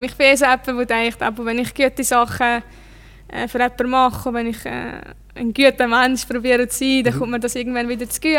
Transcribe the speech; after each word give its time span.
Ich 0.00 0.14
bin 0.14 0.36
so 0.36 0.44
jemand, 0.44 0.64
der 0.64 0.86
denkt, 0.86 1.20
aber 1.20 1.44
wenn 1.44 1.58
ich 1.58 1.74
gute 1.74 2.04
Sachen 2.04 2.62
äh, 3.26 3.48
für 3.48 3.58
jemanden 3.58 3.90
mache, 3.90 4.32
wenn 4.32 4.46
ich 4.46 4.64
äh, 4.64 5.00
ein 5.34 5.52
guter 5.52 5.88
Mensch 5.88 6.24
probiere 6.24 6.68
zu 6.68 6.78
sein, 6.78 7.02
dann 7.02 7.14
mhm. 7.14 7.18
kommt 7.18 7.32
mir 7.32 7.40
das 7.40 7.56
irgendwann 7.56 7.88
wieder 7.88 8.08
zu 8.08 8.20
gut. 8.20 8.38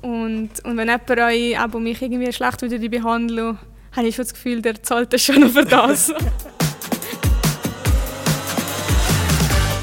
Und, 0.00 0.48
und 0.64 0.78
wenn 0.78 0.88
jemand 0.88 1.10
euch, 1.10 1.58
aber 1.58 1.80
mich 1.80 2.00
irgendwie 2.00 2.32
schlecht 2.32 2.62
wieder 2.62 2.78
behandelt, 2.88 3.58
habe 3.94 4.08
ich 4.08 4.14
schon 4.16 4.24
das 4.24 4.32
Gefühl, 4.32 4.62
der 4.62 4.82
zahlt 4.82 5.12
das 5.12 5.20
schon 5.20 5.50
für 5.50 5.66
das. 5.66 6.14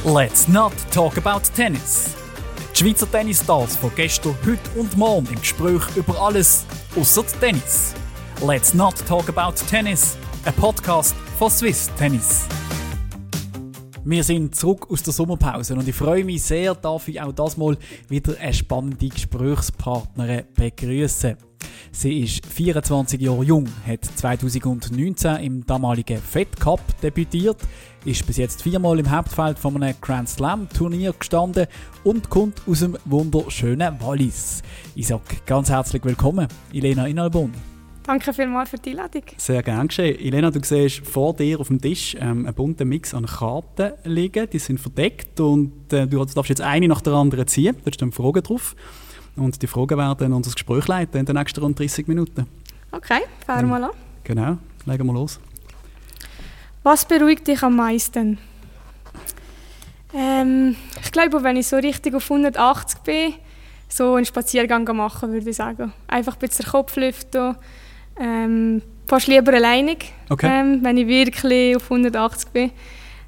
Let's 0.04 0.48
not 0.48 0.74
talk 0.92 1.16
about 1.20 1.42
tennis. 1.56 2.16
Die 2.74 2.78
Schweizer 2.80 3.12
Tennisstars 3.12 3.76
von 3.78 3.92
gestern, 3.96 4.36
heute 4.44 4.80
und 4.80 4.98
morgen 4.98 5.28
im 5.28 5.40
Gespräch 5.40 5.84
über 5.96 6.20
alles 6.20 6.66
außer 6.96 7.24
Tennis. 7.40 7.94
Let's 8.44 8.74
not 8.74 8.96
talk 9.08 9.30
about 9.30 9.54
tennis 9.70 10.18
ein 10.48 10.54
Podcast 10.54 11.14
von 11.38 11.52
Swiss 11.52 11.92
Tennis. 11.98 12.48
Wir 14.06 14.24
sind 14.24 14.56
zurück 14.56 14.88
aus 14.90 15.04
der 15.04 15.12
Sommerpause 15.12 15.76
und 15.76 15.86
ich 15.86 15.96
freue 15.96 16.24
mich 16.24 16.42
sehr, 16.42 16.74
darf 16.74 17.10
ich 17.10 17.20
auch 17.20 17.34
das 17.34 17.58
mal 17.58 17.78
wieder 18.08 18.34
eine 18.40 18.54
spannende 18.54 19.10
Gesprächspartnerin 19.10 20.46
begrüßen. 20.56 21.36
Sie 21.92 22.20
ist 22.20 22.46
24 22.46 23.20
Jahre 23.20 23.44
jung, 23.44 23.68
hat 23.86 24.06
2019 24.06 25.36
im 25.38 25.66
damaligen 25.66 26.18
Fed 26.18 26.58
Cup 26.58 26.80
debütiert, 27.02 27.58
ist 28.06 28.26
bis 28.26 28.38
jetzt 28.38 28.62
viermal 28.62 29.00
im 29.00 29.12
Hauptfeld 29.12 29.60
von 29.60 29.76
einem 29.76 29.96
Grand 30.00 30.30
Slam 30.30 30.70
Turnier 30.70 31.12
gestanden 31.12 31.68
und 32.06 32.30
kommt 32.30 32.62
aus 32.66 32.80
dem 32.80 32.98
wunderschönen 33.04 34.00
Wallis. 34.00 34.62
Ich 34.96 35.08
sage 35.08 35.24
ganz 35.46 35.70
herzlich 35.70 36.06
willkommen, 36.06 36.48
Elena 36.72 37.06
Inalbon. 37.06 37.52
Danke 38.08 38.32
vielmals 38.32 38.70
für 38.70 38.78
die 38.78 38.92
Einladung. 38.92 39.24
Sehr 39.36 39.62
gerne 39.62 39.88
geschehen. 39.88 40.18
Elena, 40.18 40.50
du 40.50 40.62
siehst 40.64 41.06
vor 41.06 41.34
dir 41.34 41.60
auf 41.60 41.68
dem 41.68 41.82
Tisch 41.82 42.16
ähm, 42.16 42.46
einen 42.46 42.54
bunten 42.54 42.88
Mix 42.88 43.14
an 43.14 43.26
Karten 43.26 43.92
liegen. 44.06 44.50
Die 44.50 44.60
sind 44.60 44.80
verdeckt 44.80 45.38
und 45.42 45.92
äh, 45.92 46.08
du 46.08 46.24
darfst 46.24 46.48
jetzt 46.48 46.62
eine 46.62 46.88
nach 46.88 47.02
der 47.02 47.12
anderen 47.12 47.46
ziehen. 47.48 47.76
Da 47.84 47.92
stehen 47.92 48.14
Fragen 48.14 48.42
drauf. 48.42 48.78
Und 49.36 49.62
die 49.62 49.68
Fragen 49.68 49.98
werden 49.98 50.32
unser 50.32 50.52
Gespräch 50.52 50.88
leiten 50.88 51.20
in 51.20 51.26
den 51.26 51.36
nächsten 51.36 51.60
rund 51.60 51.78
30 51.78 52.08
Minuten. 52.08 52.48
Okay, 52.94 53.24
fahren 53.46 53.68
wir 53.68 53.76
ähm, 53.76 53.82
mal 53.82 53.84
an. 53.84 53.96
Genau, 54.24 54.58
legen 54.86 55.06
wir 55.06 55.14
los. 55.14 55.42
Was 56.84 57.04
beruhigt 57.04 57.46
dich 57.46 57.62
am 57.62 57.76
meisten? 57.76 58.38
Ähm, 60.14 60.78
ich 61.04 61.12
glaube, 61.12 61.44
wenn 61.44 61.58
ich 61.58 61.68
so 61.68 61.76
richtig 61.76 62.16
auf 62.16 62.32
180 62.32 63.02
bin, 63.02 63.34
so 63.90 64.14
einen 64.14 64.26
Spaziergang 64.26 64.86
machen, 64.96 65.34
würde 65.34 65.50
ich 65.50 65.58
sagen. 65.58 65.92
Einfach 66.08 66.36
ein 66.36 66.40
bisschen 66.40 66.64
den 66.64 66.72
Kopf 66.72 66.96
lüften 66.96 67.58
ähm, 68.20 68.82
fast 69.08 69.28
lieber 69.28 69.54
alleinig, 69.54 70.14
okay. 70.30 70.48
ähm, 70.52 70.80
wenn 70.84 70.98
ich 70.98 71.08
wirklich 71.08 71.76
auf 71.76 71.84
180 71.84 72.50
bin. 72.50 72.72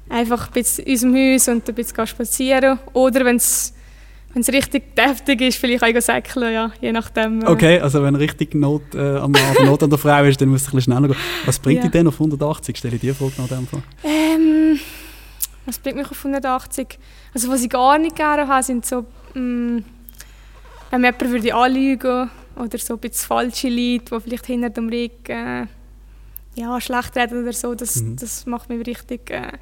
Einfach 0.08 0.48
ein 0.48 0.52
bisschen 0.52 0.84
in 0.86 0.92
unserem 0.92 1.14
Haus 1.14 1.48
und 1.48 1.68
ein 1.68 1.74
bisschen 1.74 2.06
spazieren. 2.06 2.78
Oder 2.92 3.24
wenn 3.24 3.36
es 3.36 3.74
wenn 4.32 4.42
es 4.42 4.48
richtig 4.48 4.94
deftig 4.94 5.40
ist, 5.40 5.58
vielleicht 5.58 5.84
auch 5.84 6.00
säckeln, 6.00 6.52
ja, 6.52 6.70
je 6.80 6.92
nachdem. 6.92 7.42
Äh. 7.42 7.46
Okay, 7.46 7.80
also 7.80 8.02
wenn 8.02 8.14
richtig 8.14 8.54
Not, 8.54 8.94
äh, 8.94 9.16
am 9.16 9.34
Abend 9.34 9.60
Not 9.64 9.82
an 9.82 9.90
der 9.90 9.98
Frau 9.98 10.22
ist, 10.24 10.40
dann 10.40 10.48
muss 10.48 10.62
es 10.62 10.68
ein 10.68 10.76
bisschen 10.76 10.92
schneller 10.92 11.08
gehen. 11.08 11.16
Was 11.46 11.58
bringt 11.58 11.78
ja. 11.78 11.82
dich 11.82 11.90
denn 11.90 12.06
auf 12.06 12.14
180? 12.14 12.76
Stelle 12.76 12.94
ich 12.94 13.00
dir 13.00 13.14
Frage 13.14 13.32
nach 13.38 13.48
dem 13.48 13.66
Fall. 13.66 13.82
Ähm, 14.04 14.78
was 15.66 15.78
bringt 15.78 15.96
mich 15.96 16.10
auf 16.10 16.18
180? 16.18 16.98
Also 17.34 17.48
was 17.48 17.62
ich 17.62 17.70
gar 17.70 17.98
nicht 17.98 18.14
gerne 18.14 18.46
habe, 18.46 18.62
sind 18.62 18.86
so, 18.86 19.04
mh, 19.34 19.40
mm, 19.40 19.84
wenn 20.90 21.00
mir 21.00 21.08
jemand 21.08 21.30
würde 21.30 21.54
anlügen 21.54 22.30
oder 22.60 22.78
so 22.78 22.94
ein 22.94 23.00
bisschen 23.00 23.26
falsche 23.26 23.68
Leute, 23.68 24.14
die 24.14 24.20
vielleicht 24.20 24.46
hinter 24.46 24.70
dem 24.70 24.88
Rücken 24.88 25.32
äh, 25.32 25.66
ja, 26.54 26.80
schlecht 26.80 27.16
reden 27.16 27.42
oder 27.42 27.52
so, 27.52 27.74
das, 27.74 27.96
mhm. 27.96 28.16
das 28.16 28.46
macht 28.46 28.68
mich 28.68 28.86
richtig 28.86 29.30
äh, 29.30 29.52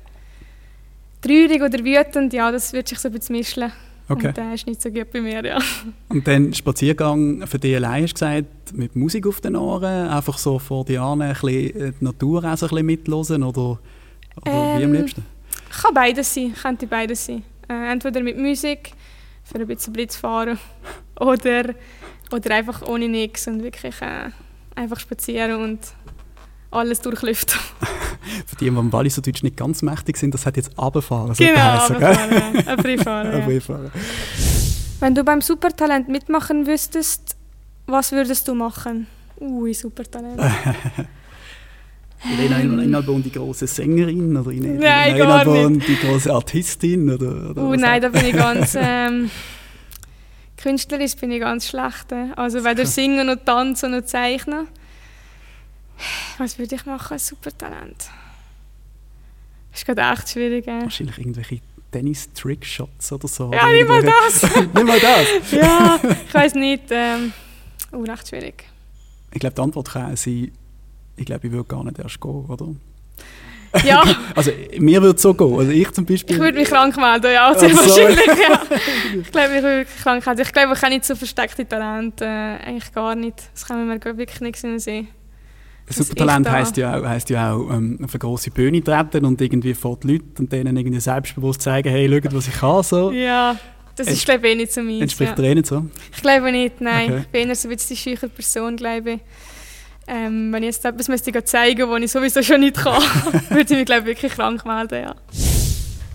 traurig 1.21 1.63
oder 1.63 1.79
wütend. 1.85 2.33
Ja, 2.33 2.51
das 2.51 2.73
wird 2.73 2.89
sich 2.89 2.99
so 2.99 3.09
ein 3.09 3.15
bisschen 3.15 3.37
mischen. 3.37 3.73
Okay. 4.11 4.29
Und 4.29 4.39
das 4.39 4.47
äh, 4.47 4.55
ist 4.55 4.67
nicht 4.67 4.83
so 4.83 4.91
gut 4.91 5.13
bei 5.13 5.21
mir, 5.21 5.45
ja. 5.45 5.59
Und 6.09 6.27
dann 6.27 6.55
Spaziergang 6.55 7.47
für 7.47 7.59
dich 7.59 7.77
allein, 7.77 8.05
hast 8.05 8.15
du 8.15 8.15
gesagt, 8.15 8.73
mit 8.73 8.97
Musik 8.97 9.27
auf 9.27 9.41
den 9.41 9.55
Ohren, 9.55 10.09
einfach 10.09 10.39
so 10.39 10.59
vor 10.59 10.85
die 10.85 10.97
Ahnen 10.97 11.23
ein 11.23 11.35
bisschen 11.35 11.81
äh, 11.81 11.93
die 12.01 12.05
Natur 12.05 12.43
auch 12.45 12.57
so 12.57 12.67
ein 12.67 12.71
bisschen 12.71 12.87
mitlosen 12.87 13.43
oder, 13.43 13.79
oder 14.41 14.47
ähm, 14.47 14.79
wie 14.79 14.85
am 14.85 14.95
ähm, 14.95 15.01
liebsten? 15.01 15.27
Kann 15.83 15.95
beides 15.95 16.33
sein, 16.33 16.55
könnte 16.55 16.87
beides 16.87 17.27
sein. 17.27 17.43
Äh, 17.69 17.93
entweder 17.93 18.23
mit 18.23 18.39
Musik, 18.39 18.93
für 19.45 19.59
ein 19.59 19.67
bisschen 19.67 19.93
Blitz 19.93 20.17
fahren, 20.17 20.59
oder 21.21 21.75
oder 22.31 22.55
einfach 22.55 22.83
ohne 22.83 23.09
nichts 23.09 23.47
und 23.47 23.63
wirklich 23.63 24.01
äh, 24.01 24.31
einfach 24.75 25.01
spazieren 25.01 25.63
und 25.63 25.81
alles 26.71 27.01
durchlüften. 27.01 27.59
Für 28.47 28.57
die, 28.57 28.71
die 28.71 28.77
am 28.77 28.93
Walliserdeutsch 28.93 29.43
nicht 29.43 29.57
ganz 29.57 29.83
mächtig 29.83 30.17
sind, 30.17 30.35
das 30.35 30.45
hat 30.47 30.57
jetzt. 30.57 30.71
So 30.77 30.83
genau, 30.83 30.89
runterfahren, 30.91 32.01
ja. 32.01 32.53
Ein 32.67 33.91
Wenn 35.01 35.15
du 35.15 35.25
beim 35.25 35.41
Supertalent 35.41 36.09
mitmachen 36.09 36.67
wüsstest, 36.67 37.37
was 37.87 38.13
würdest 38.13 38.49
du 38.49 38.55
machen? 38.55 39.07
Ui, 39.41 39.73
Supertalent. 39.73 40.41
Elena 42.37 42.83
Inalbon 42.83 43.23
die 43.23 43.31
große 43.31 43.69
Sängerin 43.69 44.37
oder 44.37 44.51
Elena 44.51 45.07
Inalbon 45.07 45.79
die 45.79 45.97
große 45.97 46.33
Artistin? 46.33 47.09
Oder, 47.11 47.51
oder 47.51 47.63
uh, 47.63 47.77
nein, 47.77 48.03
da 48.03 48.09
bin 48.09 48.27
ich 48.27 48.33
ganz... 48.33 48.77
Ähm, 48.79 49.31
Künstlerisch 50.61 51.17
bin 51.17 51.31
ich 51.31 51.41
ganz 51.41 51.69
schlecht. 51.69 52.13
Äh. 52.13 52.33
Also 52.37 52.65
weder 52.65 52.85
singen 52.87 53.27
noch 53.27 53.37
tanzen 53.45 53.93
noch 53.93 54.05
zeichnen. 54.05 54.69
Was 56.39 56.59
würde 56.59 56.75
ich 56.75 56.85
machen? 56.87 57.19
Super 57.19 57.57
Talent. 57.57 58.11
Das 59.71 59.81
ist 59.81 59.87
gerade 59.87 60.03
echt 60.03 60.31
schwierig. 60.31 60.67
Äh. 60.67 60.83
Wahrscheinlich 60.83 61.19
irgendwelche 61.19 61.61
Tennis-Trickshots 61.91 63.13
oder 63.13 63.29
so. 63.29 63.53
Ja, 63.53 63.67
nicht 63.73 63.89
mal 63.89 64.03
das. 64.03 64.43
nicht 64.43 64.75
mal 64.75 65.01
das? 65.01 65.51
ja, 65.53 65.99
ich 66.27 66.35
weiß 66.35 66.55
nicht. 66.55 66.85
Ähm, 66.91 67.33
oh, 67.93 68.03
recht 68.03 68.29
schwierig. 68.29 68.65
Ich 69.33 69.41
glaube, 69.41 69.55
die 69.55 69.63
Antwort 69.63 69.91
kann 69.91 70.17
sein, 70.17 70.53
ich 71.17 71.25
glaube, 71.25 71.47
ich 71.47 71.53
würde 71.53 71.69
gar 71.69 71.85
nicht 71.85 71.99
erst 71.99 72.21
gehen, 72.21 72.47
oder? 72.47 72.69
Ja. 73.85 74.03
also 74.35 74.51
mir 74.79 75.03
würde 75.03 75.17
es 75.17 75.23
so 75.23 75.35
gehen. 75.35 75.59
Also 75.59 75.71
ich 75.71 75.91
zum 75.93 76.07
Beispiel... 76.07 76.37
Ich 76.37 76.43
würde 76.43 76.59
mich 76.59 76.69
krank 76.69 76.97
melden, 76.97 77.33
ja. 77.33 77.55
Sehr 77.55 77.71
wahrscheinlich, 77.75 78.27
ja. 78.27 78.63
Ich 79.21 79.31
glaube, 79.31 79.57
ich 79.57 79.63
würde 79.63 79.79
mich 79.79 80.03
krank 80.03 80.27
melden. 80.27 80.43
Ich 80.43 80.53
glaube, 80.53 80.75
ich 80.75 80.83
habe 80.83 80.93
nicht 80.93 81.05
so 81.05 81.15
versteckte 81.15 81.67
Talente. 81.67 82.25
Äh, 82.25 82.69
eigentlich 82.69 82.93
gar 82.93 83.15
nicht. 83.15 83.51
Das 83.53 83.67
kann 83.67 83.87
mir 83.87 84.03
wirklich 84.03 84.41
nicht 84.41 84.57
sehen. 84.57 85.09
Supertalent 85.91 86.51
heisst 86.51 86.77
ja 86.77 86.99
auch, 86.99 87.05
heisst 87.05 87.31
ja 87.31 87.55
auch 87.55 87.71
ähm, 87.71 87.99
auf 88.03 88.13
eine 88.13 88.19
grosse 88.19 88.51
Bühne 88.51 88.83
treten 88.83 89.25
und 89.25 89.41
irgendwie 89.41 89.75
vor 89.75 89.99
die 90.03 90.13
Leute 90.13 90.25
und 90.39 90.53
denen 90.53 90.77
irgendwie 90.77 91.01
selbstbewusst 91.01 91.63
zeigen, 91.63 91.89
hey, 91.89 92.09
schaut, 92.09 92.35
was 92.35 92.49
ich 92.49 92.55
kann. 92.55 92.83
So. 92.83 93.11
Ja, 93.11 93.57
das 93.97 94.09
ist, 94.09 94.25
glaube 94.25 94.47
ich, 94.47 94.55
eh 94.55 94.57
nicht 94.57 94.73
so 94.73 94.83
meins. 94.83 95.01
Entspricht 95.01 95.31
ja. 95.31 95.37
dir 95.37 95.51
eh 95.51 95.55
nicht 95.55 95.67
so? 95.67 95.87
Ich 96.15 96.23
glaube 96.23 96.53
nicht, 96.53 96.81
nein. 96.81 97.11
Okay. 97.11 97.21
Ich 97.23 97.29
bin 97.29 97.49
eher 97.49 97.55
so 97.57 97.69
ein 97.69 97.75
bisschen 97.75 97.97
die 98.21 98.29
Person, 98.29 98.77
glaube 98.77 99.13
ich. 99.13 99.21
Ähm, 100.11 100.51
wenn 100.53 100.63
ich 100.63 100.69
jetzt 100.69 100.85
etwas 100.87 101.09
müsste 101.09 101.45
zeigen 101.45 101.91
was 101.91 102.01
ich 102.01 102.11
sowieso 102.11 102.43
schon 102.43 102.61
nicht 102.61 102.77
kann, 102.77 103.03
würde 103.51 103.61
ich 103.61 103.79
mich 103.79 103.85
glaube 103.85 104.07
wirklich 104.07 104.33
krank 104.33 104.65
melden. 104.65 105.03
Ja. 105.03 105.15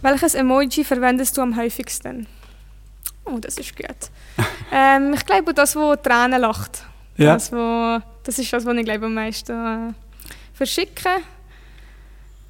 Welches 0.02 0.34
Emoji 0.34 0.84
verwendest 0.84 1.38
du 1.38 1.42
am 1.42 1.56
häufigsten? 1.56 2.28
Oh, 3.24 3.38
das 3.40 3.58
ist 3.58 3.76
gut. 3.76 3.88
ähm, 4.72 5.14
ich 5.14 5.26
glaube, 5.26 5.54
das, 5.54 5.76
wo 5.76 5.96
Tränen 5.96 6.42
lacht. 6.42 6.84
Ja. 7.18 7.36
Das, 7.36 7.52
wo, 7.52 8.00
das 8.24 8.40
ist 8.40 8.52
das, 8.52 8.66
was 8.66 8.76
ich 8.76 8.84
glaube, 8.84 9.06
am 9.06 9.14
meisten 9.14 9.52
äh, 9.52 9.94
verschicke. 10.54 11.10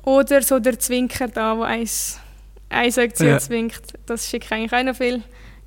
Oder 0.04 0.42
so 0.42 0.60
der 0.60 0.80
Zwinker 0.80 1.28
da, 1.28 1.58
wo 1.58 1.64
eins, 1.64 2.20
eins 2.70 2.96
ja. 2.96 3.38
zwinkt. 3.38 3.94
Das 4.06 4.30
schicke 4.30 4.46
ich 4.46 4.52
eigentlich 4.52 4.74
auch 4.74 4.84
noch 4.84 4.96
viel. 4.96 5.24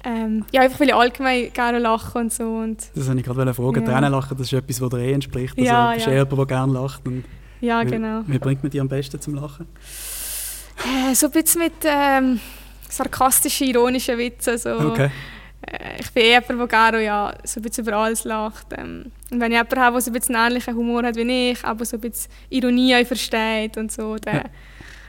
Ähm, 0.06 0.44
ja, 0.53 0.61
einfach 0.61 0.78
weil 0.78 0.87
ich 0.87 0.94
allgemein 0.94 1.53
gerne 1.53 1.81
lache 1.81 2.17
und 2.17 2.33
so. 2.33 2.44
Und, 2.44 2.78
das 2.94 3.09
wollte 3.09 3.21
ich 3.21 3.27
gerade 3.27 3.53
fragen. 3.53 3.84
Ja. 3.84 3.93
Tränen 3.93 4.12
lachen, 4.12 4.37
das 4.39 4.47
ist 4.47 4.53
etwas, 4.53 4.81
was 4.81 4.91
dir 4.91 5.00
eh 5.00 5.12
entspricht. 5.12 5.59
Also, 5.59 5.69
ja, 5.69 5.93
bist 5.94 6.06
ja. 6.06 6.12
jemand, 6.12 6.39
der 6.39 6.47
gerne 6.47 6.72
lacht. 6.72 7.03
Ja, 7.61 7.84
wie, 7.84 7.91
genau. 7.91 8.22
Wie 8.27 8.39
bringt 8.39 8.62
man 8.62 8.71
dich 8.71 8.81
am 8.81 8.89
besten 8.89 9.21
zum 9.21 9.35
Lachen? 9.35 9.67
Äh, 10.79 11.12
so 11.14 11.26
ein 11.26 11.32
bisschen 11.32 11.62
mit 11.62 11.73
ähm, 11.85 12.38
sarkastischen, 12.88 13.67
ironischen 13.67 14.17
Witzen. 14.17 14.58
So. 14.58 14.79
Okay. 14.79 15.11
Äh, 15.62 16.00
ich 16.00 16.12
bin 16.12 16.23
eher 16.23 16.43
jemand, 16.43 16.61
der 16.61 16.67
gerne 16.69 17.02
ja, 17.05 17.35
so 17.43 17.59
ein 17.59 17.64
bisschen 17.64 17.85
über 17.85 17.97
alles 17.97 18.23
lacht. 18.23 18.67
Ähm, 18.79 19.11
und 19.32 19.41
wenn 19.41 19.50
ich 19.50 19.56
jemanden 19.56 19.81
habe, 19.81 19.94
der 19.94 20.00
so 20.02 20.11
ein 20.11 20.14
bisschen 20.14 20.37
ähnlichen 20.37 20.76
Humor 20.76 21.02
hat 21.02 21.17
wie 21.17 21.50
ich, 21.50 21.64
aber 21.64 21.85
so 21.85 21.97
ein 21.97 22.00
bisschen 22.00 22.31
Ironie 22.50 23.05
versteht 23.05 23.76
und 23.76 23.91
so, 23.91 24.17
dann, 24.19 24.43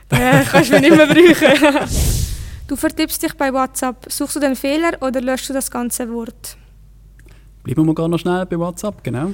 dann 0.08 0.44
kannst 0.44 0.70
du 0.70 0.80
mich 0.80 0.90
nicht 0.90 0.96
mehr 0.96 1.06
brauchen. 1.06 1.88
Du 2.68 2.76
vertippst 2.76 3.22
dich 3.22 3.34
bei 3.34 3.52
WhatsApp. 3.52 4.06
Suchst 4.08 4.36
du 4.36 4.40
den 4.40 4.54
Fehler 4.54 4.92
oder 5.00 5.22
löschst 5.22 5.48
du 5.48 5.54
das 5.54 5.70
ganze 5.70 6.12
Wort? 6.12 6.56
Bleiben 7.64 7.86
wir 7.86 7.94
gar 7.94 8.08
noch 8.08 8.18
schnell 8.18 8.44
bei 8.44 8.58
WhatsApp, 8.58 9.02
genau. 9.02 9.32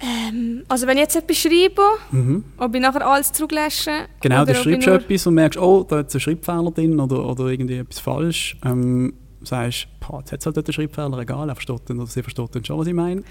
Ähm, 0.00 0.62
also 0.68 0.86
wenn 0.86 0.96
ich 0.96 1.02
jetzt 1.02 1.16
etwas 1.16 1.38
schreibe, 1.38 1.82
mhm. 2.12 2.44
ob 2.56 2.72
ich 2.72 2.80
nachher 2.80 3.04
alles 3.04 3.32
zurücklösche. 3.32 4.06
Genau, 4.20 4.44
du 4.44 4.54
schreibst 4.54 4.86
etwas 4.86 5.26
und 5.26 5.34
merkst, 5.34 5.58
oh, 5.58 5.82
da 5.82 6.00
ist 6.00 6.14
ein 6.14 6.20
Schreibfehler 6.20 6.70
drin 6.70 7.00
oder, 7.00 7.24
oder 7.26 7.46
irgendwie 7.46 7.78
etwas 7.78 7.98
falsch. 7.98 8.56
Ähm, 8.64 9.12
sagst, 9.42 9.88
jetzt 10.00 10.32
hat 10.32 10.40
es 10.40 10.46
halt 10.46 10.56
dort 10.56 10.68
einen 10.68 10.72
Schreibfehler, 10.72 11.18
egal, 11.18 11.48
er 11.48 11.56
versteht 11.56 11.90
oder 11.90 12.06
sie 12.06 12.22
versteht 12.22 12.54
dann 12.54 12.64
schon, 12.64 12.78
was 12.78 12.86
ich 12.86 12.94
meine? 12.94 13.24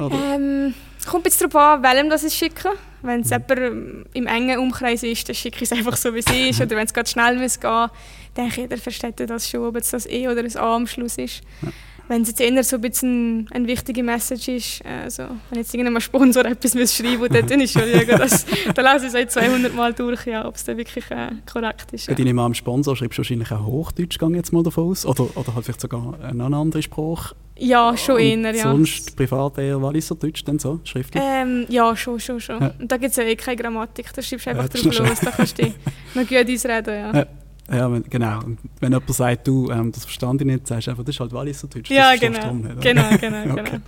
Ähm, 0.00 0.74
kommt 1.06 1.26
jetzt 1.26 1.40
darauf 1.40 1.54
an, 1.54 1.82
welchem 1.82 2.10
das 2.10 2.24
ich 2.24 2.34
schicke. 2.34 2.70
Wenn 3.02 3.20
es 3.20 3.30
mhm. 3.30 3.44
jemand 3.48 4.06
im 4.14 4.26
engen 4.26 4.58
Umkreis 4.58 5.02
ist, 5.02 5.28
dann 5.28 5.34
schicke 5.36 5.56
ich 5.56 5.70
es 5.70 5.72
einfach 5.72 5.96
so, 5.96 6.14
wie 6.14 6.18
es 6.18 6.30
ist. 6.30 6.60
Oder 6.60 6.76
wenn 6.76 6.86
es 6.86 6.92
gerade 6.92 7.08
schnell 7.08 7.36
muss 7.36 7.60
gehen, 7.60 7.88
denke 8.36 8.50
ich, 8.50 8.56
jeder 8.56 8.76
versteht 8.76 9.20
das 9.20 9.48
schon, 9.48 9.66
ob 9.66 9.76
es 9.76 9.90
das 9.90 10.06
E 10.06 10.26
oder 10.28 10.40
ein 10.40 10.56
A 10.56 10.76
am 10.76 10.86
Schluss 10.86 11.16
ist. 11.18 11.42
Ja 11.62 11.68
wenn 12.08 12.22
es 12.22 12.28
jetzt 12.28 12.40
eher 12.40 12.64
so 12.64 12.76
ein 12.76 12.82
bisschen 12.82 13.46
eine 13.50 13.66
wichtige 13.66 14.02
Message 14.02 14.48
ist, 14.48 14.84
also 14.84 15.24
wenn 15.50 15.58
jetzt 15.58 15.74
irgendein 15.74 16.00
Sponsor 16.00 16.44
etwas 16.44 16.74
muss 16.74 16.94
schreiben 16.94 17.18
muss, 17.18 17.28
dann 17.28 17.60
ist 17.60 17.72
schon 17.72 17.82
schauen, 17.92 18.18
dass, 18.18 18.46
dann 18.74 18.92
lese 18.92 19.06
ich 19.06 19.08
es 19.08 19.14
halt 19.14 19.30
200 19.30 19.74
Mal 19.74 19.92
durch, 19.92 20.26
ja, 20.26 20.46
ob 20.46 20.56
es 20.56 20.64
dann 20.64 20.76
wirklich 20.76 21.10
äh, 21.10 21.28
korrekt 21.50 21.92
ist. 21.92 22.08
Ja. 22.08 22.14
Deine 22.14 22.32
Mama 22.32 22.46
am 22.46 22.54
Sponsor 22.54 22.96
schreibst 22.96 23.18
du 23.18 23.20
wahrscheinlich 23.20 23.52
auch 23.52 23.64
Hochdeutsch, 23.64 24.18
gehe 24.18 24.30
jetzt 24.30 24.52
mal 24.52 24.62
davon 24.62 24.90
aus, 24.90 25.04
oder, 25.04 25.28
oder 25.36 25.54
halt 25.54 25.64
vielleicht 25.64 25.80
sogar 25.80 26.18
einen 26.22 26.40
anderen 26.40 26.82
Spruch? 26.82 27.34
Ja, 27.60 27.96
schon 27.96 28.20
eher, 28.20 28.54
ja. 28.54 28.62
Sonst 28.62 29.16
privat 29.16 29.58
eher 29.58 29.82
Walliser 29.82 30.14
Deutsch, 30.14 30.44
dann 30.44 30.58
so, 30.58 30.80
schriftlich? 30.84 31.22
Ähm, 31.26 31.66
ja, 31.68 31.94
schon, 31.96 32.20
schon, 32.20 32.40
schon. 32.40 32.60
Ja. 32.60 32.72
Und 32.78 32.90
da 32.90 32.96
gibt 32.96 33.10
es 33.10 33.16
ja 33.16 33.24
eh 33.24 33.36
keine 33.36 33.56
Grammatik, 33.56 34.12
da 34.14 34.22
schreibst 34.22 34.46
du 34.46 34.50
einfach 34.50 34.68
ja, 34.72 34.80
drauf 34.80 35.08
los, 35.08 35.20
da 35.20 35.30
kannst 35.32 35.58
du 35.58 35.64
noch 36.14 36.26
gut 36.26 36.50
ausreden, 36.50 36.94
ja. 36.94 37.12
ja. 37.14 37.26
Ja, 37.70 37.92
wenn, 37.92 38.02
genau. 38.04 38.38
Und 38.44 38.58
wenn 38.80 38.92
jemand 38.92 39.14
sagt, 39.14 39.46
du, 39.46 39.70
ähm, 39.70 39.92
das 39.92 40.04
verstand 40.04 40.40
ich 40.40 40.46
nicht, 40.46 40.66
sagst 40.66 40.86
du 40.86 40.90
einfach, 40.90 41.04
das 41.04 41.14
ist 41.14 41.20
halt 41.20 41.32
Walliser 41.32 41.68
Deutsch. 41.68 41.90
Ja, 41.90 42.16
genau. 42.16 42.54
Nicht, 42.54 42.80
genau. 42.80 43.02
Genau, 43.20 43.44
genau, 43.44 43.60
okay. 43.60 43.80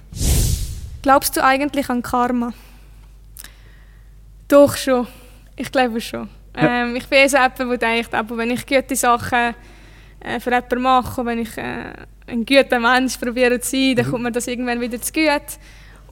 Glaubst 1.02 1.36
du 1.36 1.42
eigentlich 1.42 1.88
an 1.88 2.02
Karma? 2.02 2.52
Doch 4.48 4.76
schon. 4.76 5.06
Ich 5.56 5.72
glaube 5.72 6.00
schon. 6.00 6.28
Ja. 6.54 6.82
Ähm, 6.82 6.96
ich 6.96 7.06
bin 7.06 7.28
so 7.28 7.38
jemand, 7.38 7.58
der 7.58 7.78
denkt, 7.78 8.14
aber 8.14 8.36
wenn 8.36 8.50
ich 8.50 8.66
gute 8.66 8.96
Sachen 8.96 9.54
äh, 10.20 10.40
für 10.40 10.50
jemanden 10.50 10.82
mache, 10.82 11.24
wenn 11.24 11.38
ich 11.38 11.56
äh, 11.56 11.92
ein 12.26 12.44
guter 12.44 12.80
Mensch 12.80 13.16
probiere 13.16 13.60
zu 13.60 13.70
sein, 13.70 13.96
dann 13.96 14.06
mhm. 14.06 14.10
kommt 14.10 14.24
mir 14.24 14.32
das 14.32 14.46
irgendwann 14.46 14.80
wieder 14.80 15.00
zu 15.00 15.12
gut. 15.12 15.32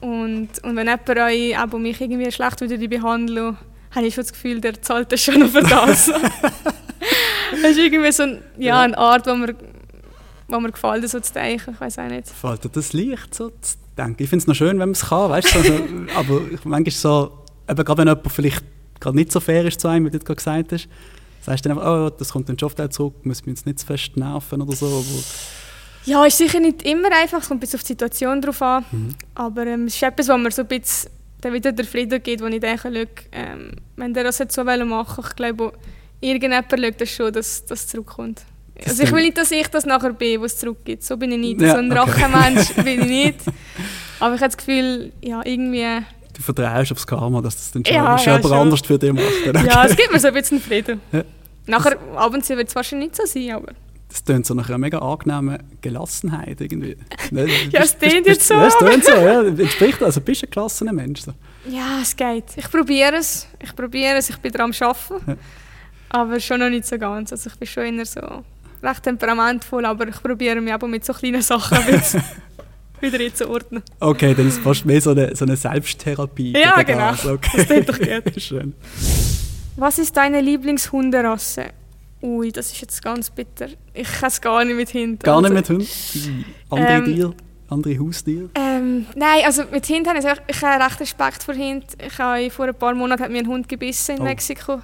Und, 0.01 0.49
und 0.63 0.75
wenn 0.75 0.87
jemand 0.87 1.09
euch, 1.09 1.57
aber 1.57 1.77
mich 1.77 2.01
irgendwie 2.01 2.31
schlecht 2.31 2.61
wieder 2.61 2.87
behandelt, 2.87 3.57
habe 3.91 4.07
ich 4.07 4.15
schon 4.15 4.23
das 4.23 4.33
Gefühl, 4.33 4.61
der 4.61 4.81
zahlt 4.81 5.11
das 5.11 5.21
schon 5.21 5.47
für 5.47 5.61
das. 5.61 6.11
das 7.51 7.71
ist 7.71 7.77
irgendwie 7.77 8.11
so 8.11 8.23
ein, 8.23 8.41
ja, 8.57 8.81
eine 8.81 8.97
Art, 8.97 9.27
wo 9.27 9.35
mir, 9.35 9.55
wo 10.47 10.59
mir 10.59 10.71
gefällt, 10.71 11.07
so 11.09 11.19
zu 11.19 11.33
denken. 11.33 11.73
Ich 11.73 11.81
weiß 11.81 11.99
auch 11.99 12.07
nicht. 12.07 12.27
Fällt 12.29 12.63
dir 12.63 12.69
das 12.69 12.93
leicht, 12.93 13.33
so 13.33 13.49
zu 13.49 13.77
denken? 13.97 14.23
Ich 14.23 14.29
finde 14.29 14.43
es 14.43 14.47
noch 14.47 14.55
schön, 14.55 14.79
wenn 14.79 14.89
man 14.89 14.91
es 14.91 15.07
kann, 15.07 15.29
weißt 15.29 15.55
du? 15.55 15.59
Also, 15.59 15.73
aber 16.15 16.41
manchmal 16.63 16.91
so, 16.91 17.43
eben 17.69 17.83
gerade 17.83 17.97
wenn 17.97 18.07
jemand 18.07 18.31
vielleicht 18.31 18.63
gerade 18.99 19.15
nicht 19.15 19.31
so 19.31 19.39
fair 19.39 19.65
ist 19.65 19.79
zu 19.79 19.87
einem, 19.87 20.05
wie 20.05 20.09
du 20.09 20.19
gerade 20.19 20.35
gesagt 20.35 20.71
hast, 20.73 20.87
sagst 21.41 21.65
du 21.65 21.69
dann 21.69 21.77
einfach, 21.77 21.91
oh, 21.91 22.09
das 22.09 22.31
kommt 22.31 22.49
dann 22.49 22.59
schon 22.59 22.67
auf 22.67 22.89
zurück, 22.89 23.25
muss 23.25 23.45
mich 23.45 23.55
jetzt 23.55 23.65
nicht 23.65 23.79
zu 23.79 23.85
fest 23.85 24.17
nerven 24.17 24.61
oder 24.61 24.75
so. 24.75 24.87
Aber 24.87 25.05
ja, 26.05 26.25
ist 26.25 26.37
sicher 26.37 26.59
nicht 26.59 26.83
immer 26.83 27.09
einfach, 27.15 27.41
es 27.41 27.47
kommt 27.47 27.59
ein 27.59 27.61
bisschen 27.61 27.77
auf 27.77 27.83
die 27.83 27.87
Situation 27.87 28.41
drauf 28.41 28.61
an. 28.61 28.85
Mhm. 28.91 29.15
Aber 29.35 29.67
ähm, 29.67 29.85
es 29.85 29.95
ist 29.95 30.03
etwas, 30.03 30.27
wo 30.29 30.37
man 30.37 30.51
so 30.51 30.61
ein 30.63 30.67
bisschen 30.67 31.11
dann 31.41 31.53
wieder 31.53 31.71
der 31.71 31.85
Frieden 31.85 32.21
gibt, 32.21 32.41
wo 32.41 32.47
ich 32.47 32.59
denke, 32.59 33.07
ähm, 33.31 33.71
wenn 33.95 34.13
der 34.13 34.25
das 34.25 34.39
jetzt 34.39 34.55
so 34.55 34.63
machen 34.63 34.87
will, 34.87 35.25
ich 35.29 35.35
glaube, 35.35 35.73
irgendjemand 36.21 36.65
schaut 36.69 37.01
das 37.01 37.09
schon, 37.09 37.33
dass 37.33 37.65
das 37.65 37.87
zurückkommt. 37.87 38.41
also 38.85 39.03
ich 39.03 39.11
will 39.11 39.23
nicht, 39.23 39.37
dass 39.37 39.51
ich 39.51 39.67
das 39.67 39.85
nachher 39.85 40.13
bin, 40.13 40.41
was 40.41 40.53
es 40.53 40.59
zurückgibt. 40.59 41.03
So 41.03 41.17
bin 41.17 41.31
ich 41.31 41.37
nicht. 41.37 41.61
Ja, 41.61 41.73
so 41.73 41.77
ein 41.77 41.91
okay. 41.91 41.99
Rachenmensch 41.99 42.73
bin 42.75 43.01
ich 43.01 43.07
nicht. 43.07 43.39
Aber 44.19 44.35
ich 44.35 44.41
habe 44.41 44.49
das 44.49 44.57
Gefühl, 44.57 45.11
ja, 45.21 45.41
irgendwie... 45.45 46.05
Du 46.33 46.41
vertraust 46.41 46.91
aufs 46.91 47.07
Karma, 47.07 47.41
dass 47.41 47.55
das 47.55 47.71
dann 47.71 47.85
schon, 47.85 47.95
ja, 47.95 48.17
schon 48.17 48.33
ja, 48.33 48.37
jemand 48.37 48.53
anders 48.53 48.81
für 48.81 48.97
dich 48.97 49.11
macht. 49.11 49.25
Okay. 49.47 49.65
Ja, 49.65 49.85
es 49.85 49.95
gibt 49.97 50.11
mir 50.11 50.19
so 50.19 50.27
ein 50.27 50.33
bisschen 50.33 50.61
Frieden. 50.61 51.01
Ja. 51.11 51.23
Nachher, 51.65 51.97
ab 52.15 52.33
und 52.33 52.45
zu 52.45 52.55
wird 52.57 52.69
es 52.69 52.75
wahrscheinlich 52.75 53.09
nicht 53.09 53.21
so 53.21 53.25
sein, 53.25 53.51
aber... 53.51 53.73
Das 54.09 54.23
tönt 54.23 54.45
so 54.45 54.55
nach 54.55 54.67
einer 54.69 54.79
mega 54.79 54.97
angenehmen 54.97 55.59
Gelassenheit 55.81 56.59
irgendwie. 56.61 56.97
Ne, 57.29 57.47
ja, 57.69 57.81
es 57.81 57.95
tönt 57.95 58.25
jetzt 58.25 58.47
so. 58.47 58.55
Ja, 58.55 58.65
es 58.65 58.77
tönt 58.77 59.05
so, 59.05 59.11
ja. 59.11 59.43
Entspricht, 59.43 60.01
also 60.01 60.19
bist 60.19 60.41
du 60.41 60.47
ein 60.47 60.49
gelassener 60.49 60.93
Mensch. 60.93 61.21
So. 61.21 61.33
Ja, 61.69 61.99
es 62.01 62.15
geht. 62.15 62.45
Ich 62.55 62.71
probiere 62.71 63.17
es. 63.17 63.47
Ich 63.61 63.75
probiere 63.75 64.15
es. 64.15 64.31
Ich 64.31 64.37
bin 64.37 64.51
daran 64.51 64.71
am 64.71 64.87
Arbeiten. 64.87 65.37
Aber 66.09 66.39
schon 66.39 66.59
noch 66.59 66.69
nicht 66.69 66.85
so 66.85 66.97
ganz. 66.97 67.31
Also 67.31 67.49
ich 67.49 67.55
bin 67.57 67.67
schon 67.67 67.97
eher 67.97 68.05
so 68.05 68.21
recht 68.81 69.03
temperamentvoll, 69.03 69.85
aber 69.85 70.07
ich 70.07 70.21
probiere 70.21 70.61
mich 70.61 70.73
aber 70.73 70.87
mit 70.87 71.05
so 71.05 71.13
kleinen 71.13 71.41
Sachen 71.41 71.77
wieder 73.01 73.19
einzuordnen. 73.19 73.83
Okay, 73.99 74.33
dann 74.33 74.47
ist 74.47 74.57
es 74.57 74.59
fast 74.59 74.85
mehr 74.85 75.01
so 75.01 75.11
eine, 75.11 75.35
so 75.35 75.45
eine 75.45 75.55
Selbsttherapie. 75.55 76.53
Ja, 76.53 76.81
genau. 76.81 77.13
Okay. 77.25 77.57
Das 77.57 77.65
klingt 77.65 77.89
doch 77.89 77.99
gut. 77.99 78.41
Schön. 78.41 78.73
Was 79.75 79.99
ist 79.99 80.15
deine 80.17 80.41
Lieblingshunderasse? 80.41 81.67
Ui, 82.21 82.51
das 82.51 82.73
ist 82.73 82.81
jetzt 82.81 83.01
ganz 83.01 83.29
bitter. 83.29 83.67
Ich 83.93 84.11
kann 84.11 84.27
es 84.27 84.41
gar 84.41 84.65
nicht 84.65 84.75
mit 84.75 84.93
Hunden. 84.93 85.19
Gar 85.19 85.41
nicht 85.41 85.53
mit 85.53 85.69
Hunden? 85.69 86.45
Andere 86.69 86.91
ähm, 86.91 87.05
Tiere? 87.05 87.33
Andere 87.69 87.99
Haustiere? 87.99 88.49
Ähm, 88.55 89.05
nein, 89.15 89.43
also 89.45 89.63
mit 89.71 89.87
Hunden 89.87 90.07
habe 90.07 90.19
ich, 90.19 90.25
ich 90.47 90.61
habe 90.61 90.83
recht 90.83 90.99
Respekt 90.99 91.43
vor 91.43 91.53
Hunden. 91.53 91.85
Ich 92.05 92.17
habe, 92.17 92.49
vor 92.49 92.65
ein 92.65 92.75
paar 92.75 92.93
Monaten 92.93 93.23
hat 93.23 93.31
mir 93.31 93.39
ein 93.39 93.47
Hund 93.47 93.69
gebissen 93.69 94.17
in 94.17 94.21
oh. 94.21 94.25
Mexiko. 94.25 94.81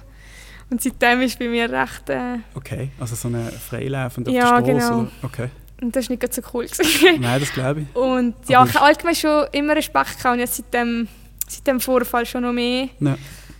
Und 0.68 0.82
seitdem 0.82 1.20
ist 1.20 1.38
bei 1.38 1.48
mir 1.48 1.70
recht... 1.70 2.10
Äh, 2.10 2.38
okay, 2.54 2.90
also 2.98 3.14
so 3.14 3.28
eine 3.28 3.50
Freilaufende 3.52 4.30
ja, 4.32 4.58
auf 4.58 4.64
der 4.64 4.80
Straße? 4.80 4.92
Genau. 4.92 5.08
Okay. 5.22 5.48
Und 5.80 5.94
das 5.94 6.08
war 6.08 6.16
nicht 6.16 6.34
so 6.34 6.42
cool. 6.54 6.66
Nein, 7.20 7.40
das 7.40 7.52
glaube 7.52 7.82
ich. 7.82 7.96
Und 7.96 8.34
ja, 8.48 8.64
ich 8.64 8.74
habe 8.74 8.84
allgemein 8.86 9.14
schon 9.14 9.46
immer 9.52 9.76
Respekt 9.76 10.16
gehabt 10.16 10.34
und 10.34 10.38
jetzt 10.40 10.56
seit 10.56 10.72
dem, 10.74 11.06
seit 11.46 11.66
dem 11.66 11.80
Vorfall 11.80 12.26
schon 12.26 12.42
noch 12.42 12.52
mehr. 12.52 12.88
Ja. 12.98 13.16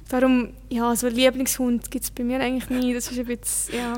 Darum, 0.09 0.51
ja, 0.69 0.95
so 0.97 1.09
einen 1.09 1.17
Lieblingshund 1.17 1.91
gibt 1.91 2.05
es 2.05 2.11
bei 2.11 2.25
mir 2.25 2.41
eigentlich 2.41 2.71
nie. 2.71 2.95
Das 2.95 3.11
ist 3.11 3.19
ein 3.19 3.27
bisschen, 3.27 3.75
ja. 3.77 3.95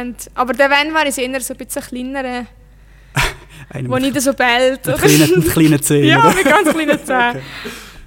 Und, 0.00 0.16
aber 0.34 0.52
der 0.52 0.70
Wenn 0.70 0.92
war 0.92 1.04
eher 1.04 1.40
so 1.40 1.54
ein 1.54 1.58
bisschen 1.58 1.82
kleinerer, 1.82 2.46
wo 3.84 3.96
nicht 3.96 4.20
so 4.20 4.32
bellt. 4.34 4.86
Mit 4.86 5.50
kleinen, 5.52 5.82
Zehen, 5.82 6.04
Ja, 6.08 6.30
mit 6.30 6.44
ganz 6.44 6.68
kleinen 6.68 7.04
Zehen. 7.04 7.30
okay. 7.30 7.42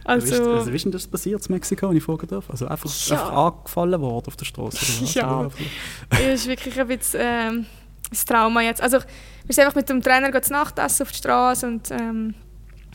Also, 0.06 0.54
also, 0.54 0.72
wie 0.72 0.76
ist 0.76 0.86
denn 0.86 0.92
das 0.92 1.08
passiert 1.08 1.44
in 1.48 1.54
Mexiko, 1.56 1.90
wenn 1.90 1.98
ich 1.98 2.04
fragen 2.04 2.28
darf? 2.28 2.48
Also 2.50 2.68
einfach, 2.68 2.92
ja. 3.08 3.16
einfach 3.16 3.36
angefallen 3.36 4.00
worden 4.00 4.28
auf 4.28 4.36
der 4.36 4.46
Straße? 4.46 5.04
Ja, 5.18 5.50
das 6.10 6.20
ist 6.34 6.48
wirklich 6.48 6.80
ein 6.80 6.88
bisschen 6.88 7.20
ähm, 7.24 7.66
das 8.12 8.24
Trauma 8.24 8.62
jetzt. 8.62 8.82
Also 8.82 9.00
wir 9.00 9.54
sind 9.54 9.64
einfach 9.64 9.76
mit 9.76 9.90
dem 9.90 10.04
Trainer 10.04 10.42
zu 10.42 10.54
Nacht 10.54 10.78
essen 10.78 11.04
auf 11.04 11.12
der 11.12 11.18
Straße 11.18 11.68
und 11.68 11.90
ähm, 11.90 12.36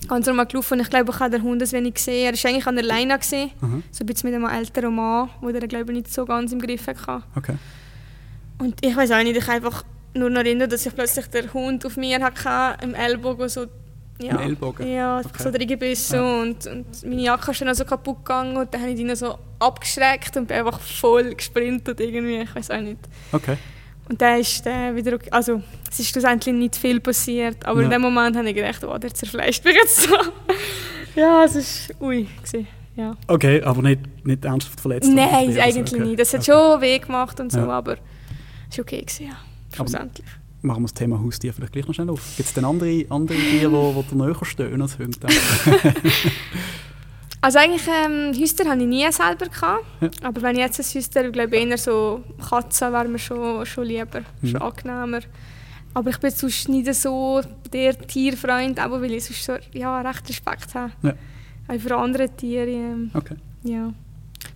ganz 0.07 0.27
normal 0.27 0.47
gelaufen 0.47 0.75
und 0.75 0.81
ich 0.81 0.91
glaube, 0.91 1.11
ich 1.11 1.19
habe 1.19 1.31
den 1.31 1.43
Hund 1.43 1.61
ein 1.61 1.73
wenig 1.73 1.95
gesehen. 1.95 2.33
Er 2.33 2.33
war 2.33 2.51
eigentlich 2.51 2.67
an 2.67 2.77
der 2.77 2.85
Leine, 2.85 3.19
gewesen, 3.19 3.51
mhm. 3.61 3.83
so 3.91 4.05
ein 4.05 4.07
bisschen 4.07 4.31
mit 4.31 4.37
einem 4.37 4.49
älteren 4.49 4.95
Mann, 4.95 5.31
der 5.43 5.67
glaube 5.67 5.93
ich 5.93 5.99
nicht 5.99 6.13
so 6.13 6.25
ganz 6.25 6.53
im 6.53 6.61
Griff 6.61 6.87
hatte. 6.87 7.25
Okay. 7.35 7.57
Und 8.59 8.75
ich 8.85 8.97
weiß 8.97 9.11
auch 9.11 9.23
nicht, 9.23 9.37
ich 9.37 9.49
einfach 9.49 9.85
nur 10.15 10.31
noch 10.31 10.41
erinnern, 10.41 10.71
dass 10.71 10.87
ich 10.87 10.95
plötzlich 10.95 11.27
den 11.27 11.53
Hund 11.53 11.85
auf 11.87 11.97
mir 11.97 12.21
hatte, 12.21 12.85
im 12.85 12.95
Ellbogen 12.95 13.49
so 13.49 13.67
ja, 14.23 14.41
Ellbogen? 14.41 14.93
Ja, 14.93 15.19
okay. 15.19 15.43
so 15.43 15.49
reingebissen 15.49 16.19
ja. 16.19 16.41
und, 16.43 16.67
und 16.67 17.05
meine 17.05 17.23
Jacke 17.23 17.51
ist 17.51 17.61
dann 17.61 17.75
so 17.75 17.85
kaputt 17.85 18.19
gegangen 18.19 18.57
und 18.57 18.73
dann 18.73 18.81
habe 18.81 18.93
ich 18.93 19.01
ihn 19.01 19.15
so 19.17 19.39
abgeschreckt 19.59 20.37
und 20.37 20.49
bin 20.49 20.59
einfach 20.59 20.81
voll 20.81 21.35
gesprintet 21.35 22.01
irgendwie, 22.01 22.43
ich 22.43 22.55
weiß 22.55 22.71
auch 22.71 22.81
nicht. 22.81 23.01
Okay. 23.33 23.57
Und 24.09 24.21
dann 24.21 24.41
ist 24.41 24.67
dann 24.67 24.97
wieder 24.97 25.15
okay. 25.15 25.31
Also, 25.31 25.63
es 25.89 26.01
ist 26.01 26.09
schlussendlich 26.09 26.55
nicht 26.55 26.75
viel 26.75 26.99
passiert, 26.99 27.65
aber 27.65 27.79
ja. 27.79 27.85
in 27.85 27.91
dem 27.91 28.03
Moment 28.03 28.37
habe 28.37 28.49
ich 28.49 28.57
gedacht, 28.57 28.83
oh, 28.83 28.99
der 28.99 29.15
zerfleischt 29.15 29.65
mich 29.65 29.77
jetzt 29.77 30.01
so. 30.01 30.17
ja, 31.15 31.45
es 31.45 31.91
war 32.01 32.09
ui. 32.09 32.27
Gewesen. 32.43 32.67
Ja. 32.97 33.17
Okay, 33.29 33.63
aber 33.63 33.83
nicht, 33.83 34.01
nicht 34.27 34.45
ernsthaft 34.45 34.81
verletzt? 34.81 35.09
Nein, 35.09 35.57
eigentlich 35.59 35.95
okay. 35.95 36.03
nicht. 36.03 36.19
Das 36.19 36.35
hat 36.35 36.41
okay. 36.41 36.53
schon 36.53 36.81
weh 36.81 36.99
gemacht 36.99 37.39
und 37.39 37.53
so, 37.53 37.61
aber 37.61 37.99
es 38.69 38.79
war 38.79 38.83
okay. 38.83 39.01
Gewesen, 39.03 39.27
ja. 39.29 39.37
Schlussendlich. 39.75 40.27
Aber 40.27 40.40
machen 40.63 40.83
wir 40.83 40.89
das 40.89 40.95
Thema 40.95 41.21
Haustier 41.21 41.53
vielleicht 41.53 41.73
gleich 41.73 41.87
noch 41.87 41.95
schnell 41.95 42.11
auf. 42.11 42.37
Gibt 42.37 42.49
es 42.49 42.55
denn 42.55 42.65
andere, 42.65 43.07
andere 43.09 43.39
Tiere, 43.39 43.95
die, 43.97 44.03
die 44.03 44.09
dir 44.11 44.17
näher 44.17 44.45
stehen 44.45 44.83
als 44.83 44.99
Hunde? 44.99 45.19
Also 47.43 47.59
eigentlich 47.59 47.87
ähm, 47.89 48.35
Hüster 48.35 48.69
hatte 48.69 48.83
ich 48.83 48.87
nie 48.87 49.11
selber. 49.11 49.47
Gehabt. 49.47 49.85
Ja. 50.01 50.11
Aber 50.23 50.43
wenn 50.43 50.57
ich 50.57 50.61
jetzt 50.61 50.79
ein 50.79 50.85
Hüster, 50.85 51.31
glaube 51.31 51.57
ich 51.57 51.67
eher 51.67 51.79
so 51.79 52.23
Katzen 52.49 52.93
wäre 52.93 53.09
mir 53.09 53.19
schon, 53.19 53.65
schon 53.65 53.87
lieber, 53.87 54.21
mhm. 54.43 54.49
schon 54.49 54.61
angenehmer. 54.61 55.21
Aber 55.95 56.11
ich 56.11 56.19
bin 56.19 56.31
sonst 56.31 56.69
nicht 56.69 56.95
so 56.95 57.41
der 57.73 57.99
Tierfreund, 57.99 58.79
aber 58.79 59.01
weil 59.01 59.15
ich 59.15 59.25
sonst 59.25 59.45
so, 59.45 59.55
ja, 59.73 60.01
recht 60.03 60.29
Respekt 60.29 60.75
habe. 60.75 60.93
Ja. 61.03 61.15
Auch 61.67 61.81
für 61.81 61.97
andere 61.97 62.29
Tiere. 62.29 62.71
Ähm, 62.71 63.11
okay. 63.15 63.37
Ja. 63.63 63.93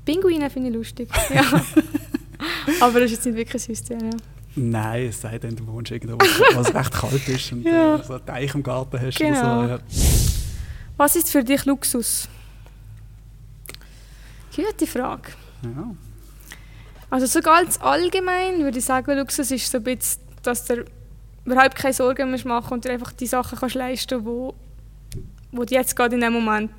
Pinguine 0.04 0.50
finde 0.50 0.68
ich 0.68 0.74
lustig. 0.74 1.08
ja. 1.34 1.42
aber 2.80 3.00
das 3.00 3.10
ist 3.10 3.16
jetzt 3.16 3.26
nicht 3.26 3.36
wirklich 3.36 3.64
ein 3.64 3.68
Hüster, 3.68 3.94
ja. 3.94 4.10
Nein, 4.56 5.06
es 5.08 5.20
sei 5.20 5.38
denn, 5.38 5.56
du 5.56 5.66
wohnst 5.66 5.90
irgendwo, 5.90 6.16
wo 6.18 6.60
es 6.60 6.74
recht 6.74 6.92
kalt 6.92 7.28
ist 7.28 7.52
und 7.52 7.64
ja. 7.64 7.96
äh, 7.96 8.04
so 8.04 8.14
einen 8.14 8.26
Teich 8.26 8.54
im 8.54 8.62
Garten 8.62 9.00
hast. 9.00 9.18
Genau. 9.18 9.62
So, 9.62 9.68
ja. 9.68 9.78
Was 10.96 11.16
ist 11.16 11.30
für 11.30 11.42
dich 11.42 11.64
Luxus? 11.64 12.28
Gute 14.54 14.86
Frage. 14.86 15.32
Ja. 15.64 15.94
Also 17.10 17.26
so 17.26 17.40
ganz 17.40 17.80
allgemein 17.80 18.62
würde 18.62 18.78
ich 18.78 18.84
sagen, 18.84 19.16
Luxus 19.16 19.50
ist 19.50 19.70
so 19.70 19.78
ein 19.78 19.84
bisschen, 19.84 20.22
dass 20.42 20.64
du 20.64 20.84
überhaupt 21.44 21.74
keine 21.74 21.92
Sorgen 21.92 22.30
mehr 22.30 22.40
machen 22.46 22.74
und 22.74 22.84
dir 22.84 22.92
einfach 22.92 23.12
die 23.12 23.26
Sachen 23.26 23.58
kannst 23.58 23.74
leisten 23.74 24.24
wo, 24.24 24.54
wo 25.52 25.64
du 25.64 25.74
jetzt 25.74 25.96
gerade 25.96 26.14
in 26.14 26.20
dem 26.20 26.32
Moment 26.32 26.70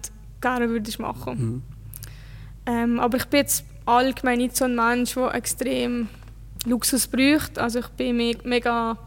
gerne 0.41 0.69
würdest 0.69 0.99
machen. 0.99 1.37
Mhm. 1.37 1.61
Ähm, 2.65 2.99
aber 2.99 3.17
ich 3.17 3.25
bin 3.25 3.41
jetzt 3.41 3.65
allgemein 3.85 4.37
nicht 4.37 4.55
so 4.55 4.65
ein 4.65 4.75
Mensch, 4.75 5.13
der 5.13 5.33
extrem 5.35 6.07
Luxus 6.65 7.07
braucht. 7.07 7.57
Also 7.59 7.79
ich 7.79 7.87
bin 7.89 8.17
me 8.17 8.33
mega 8.43 8.97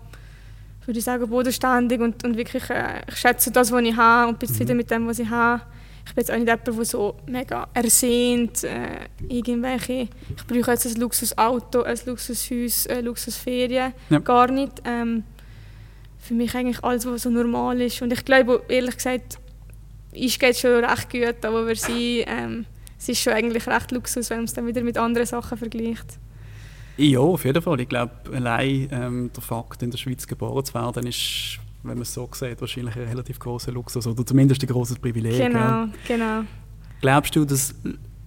würde 0.89 0.99
ich 1.01 1.05
sagen, 1.05 1.29
bodenständig 1.29 2.01
und, 2.01 2.25
und 2.25 2.37
wirklich, 2.39 2.69
äh, 2.71 3.03
ich 3.07 3.17
schätze 3.17 3.51
das, 3.51 3.71
was 3.71 3.83
ich 3.83 3.95
habe 3.95 4.31
und 4.31 4.39
bin 4.39 4.49
zufrieden 4.49 4.73
mhm. 4.73 4.77
mit 4.79 4.91
dem, 4.91 5.07
was 5.07 5.19
ich 5.19 5.29
habe. 5.29 5.61
Ich 6.07 6.15
bin 6.15 6.23
jetzt 6.23 6.31
auch 6.31 6.37
nicht 6.37 6.49
jemand, 6.49 6.67
der 6.67 6.85
so 6.87 7.17
mega 7.27 7.69
ersehnt 7.75 8.65
äh, 8.65 9.01
irgendwelche, 9.29 10.09
ich 10.35 10.47
brauche 10.47 10.71
jetzt 10.71 10.87
ein 10.87 10.95
Luxusauto, 10.95 11.83
ein 11.83 11.99
Luxushaus, 12.07 12.87
eine 12.87 13.03
Luxusferien, 13.03 13.93
ja. 14.09 14.19
gar 14.19 14.51
nicht. 14.51 14.81
Ähm, 14.87 15.25
für 16.19 16.33
mich 16.33 16.55
eigentlich 16.55 16.83
alles, 16.83 17.05
was 17.07 17.23
so 17.23 17.31
normal 17.31 17.81
ist 17.83 18.01
und 18.01 18.11
ich 18.11 18.25
glaube, 18.25 18.63
ehrlich 18.69 18.97
gesagt, 18.97 19.39
ist 20.13 20.41
geht 20.41 20.57
schon 20.57 20.83
recht 20.83 21.11
gut, 21.11 21.45
aber 21.45 21.67
wir 21.67 21.77
sind, 21.77 22.25
ähm, 22.27 22.65
es 22.99 23.11
ist 23.11 23.21
schon 23.21 23.35
eigentlich 23.35 23.67
recht 23.67 23.93
Luxus, 23.93 24.31
wenn 24.31 24.39
man 24.39 24.45
es 24.47 24.55
dann 24.55 24.67
wieder 24.67 24.83
mit 24.83 24.97
anderen 24.97 25.27
Sachen 25.27 25.59
vergleicht. 25.59 26.19
Ja, 26.99 27.21
auf 27.21 27.45
jeden 27.45 27.63
Fall. 27.63 27.81
Ich 27.81 27.89
glaube, 27.89 28.13
allein 28.35 28.89
ähm, 28.91 29.31
der 29.35 29.43
Fakt, 29.43 29.83
in 29.83 29.91
der 29.91 29.99
Schweiz 29.99 30.27
geboren 30.27 30.65
zu 30.65 30.75
werden, 30.75 31.07
ist, 31.07 31.59
wenn 31.85 31.95
man 31.95 32.03
es 32.03 32.13
so 32.13 32.29
sieht, 32.33 32.61
wahrscheinlich 32.61 32.97
ein 32.97 33.05
relativ 33.05 33.39
großer 33.39 33.71
Luxus 33.71 34.07
oder 34.07 34.27
zumindest 34.27 34.63
ein 34.63 34.67
großes 34.67 34.99
Privileg. 34.99 35.39
Genau, 35.39 35.59
ja. 35.59 35.89
genau. 36.09 36.41
Glaubst 37.01 37.37
du, 37.37 37.45
dass 37.45 37.73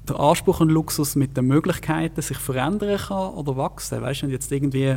der 0.08 0.18
Anspruch 0.18 0.62
an 0.62 0.70
Luxus 0.70 1.18
mit 1.18 1.36
den 1.36 1.48
Möglichkeiten 1.48 2.22
sich 2.22 2.38
verändern 2.38 2.98
kann 2.98 3.34
oder 3.34 3.58
wachsen? 3.58 4.02
Weißt 4.02 4.22
du, 4.22 4.28
jetzt 4.28 4.50
irgendwie 4.50 4.96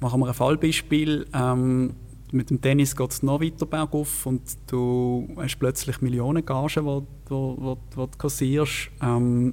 machen 0.00 0.20
wir 0.20 0.28
ein 0.28 0.34
Fallbeispiel. 0.34 1.26
Ähm, 1.34 1.94
mit 2.32 2.48
dem 2.48 2.62
Tennis 2.62 2.96
geht 2.96 3.10
es 3.10 3.22
noch 3.22 3.42
weiter 3.42 3.66
bergauf 3.66 4.24
und 4.24 4.40
du 4.68 5.28
hast 5.36 5.58
plötzlich 5.58 6.00
Millionen 6.00 6.44
Gagen, 6.44 7.06
die 7.26 7.28
du, 7.28 7.78
kassierst. 8.16 8.88
Ähm, 9.02 9.52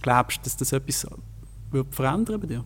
glaubst 0.00 0.38
du, 0.38 0.42
dass 0.44 0.56
das 0.56 0.72
etwas 0.72 1.06
würde 1.70 1.90
verändern 1.92 2.40
bei 2.40 2.46
dir? 2.46 2.64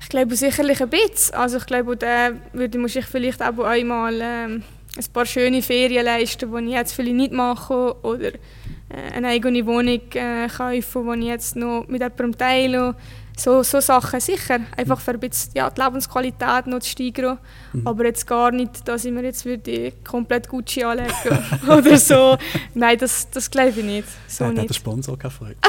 Ich 0.00 0.08
glaube 0.08 0.36
sicherlich 0.36 0.80
ein 0.80 0.88
bisschen. 0.88 1.34
Also 1.34 1.58
ich 1.58 1.66
glaube, 1.66 1.96
da 1.96 2.30
würde 2.52 2.78
muss 2.78 2.94
ich 2.94 3.06
vielleicht 3.06 3.42
auch 3.42 3.58
einmal 3.58 4.20
ähm, 4.20 4.62
ein 4.96 5.12
paar 5.12 5.26
schöne 5.26 5.62
Ferien 5.62 6.04
leisten, 6.04 6.50
die 6.52 6.64
ich 6.68 6.74
jetzt 6.74 6.92
vielleicht 6.92 7.16
nicht 7.16 7.32
mache 7.32 7.96
oder 8.02 8.28
äh, 8.28 9.12
eine 9.14 9.28
eigene 9.28 9.66
Wohnung 9.66 10.00
äh, 10.14 10.48
kaufen, 10.48 11.20
die 11.20 11.26
ich 11.26 11.26
jetzt 11.26 11.56
noch 11.56 11.86
mit 11.88 12.02
jemandem 12.02 12.38
teile. 12.38 12.94
So, 13.38 13.62
so 13.62 13.80
Sachen 13.80 14.18
sicher, 14.18 14.60
einfach 14.78 14.98
für 14.98 15.10
ein 15.10 15.20
bisschen 15.20 15.52
ja, 15.54 15.68
die 15.68 15.78
Lebensqualität 15.80 16.66
noch 16.66 16.78
zu 16.78 16.88
steigern. 16.88 17.38
Mhm. 17.74 17.86
Aber 17.86 18.06
jetzt 18.06 18.26
gar 18.26 18.50
nicht, 18.50 18.88
dass 18.88 19.04
ich 19.04 19.12
mir 19.12 19.24
jetzt 19.24 19.44
würde 19.44 19.92
komplett 20.02 20.48
Gucci 20.48 20.82
anlegen 20.82 21.12
oder 21.68 21.98
so. 21.98 22.38
Nein, 22.72 22.96
das, 22.98 23.28
das 23.30 23.50
glaube 23.50 23.74
ich 23.76 23.84
nicht. 23.84 24.08
So 24.26 24.44
ja, 24.44 24.50
nicht. 24.50 24.60
hat 24.62 24.68
der 24.70 24.74
Sponsor 24.74 25.18
keine 25.18 25.30
Freude. 25.30 25.56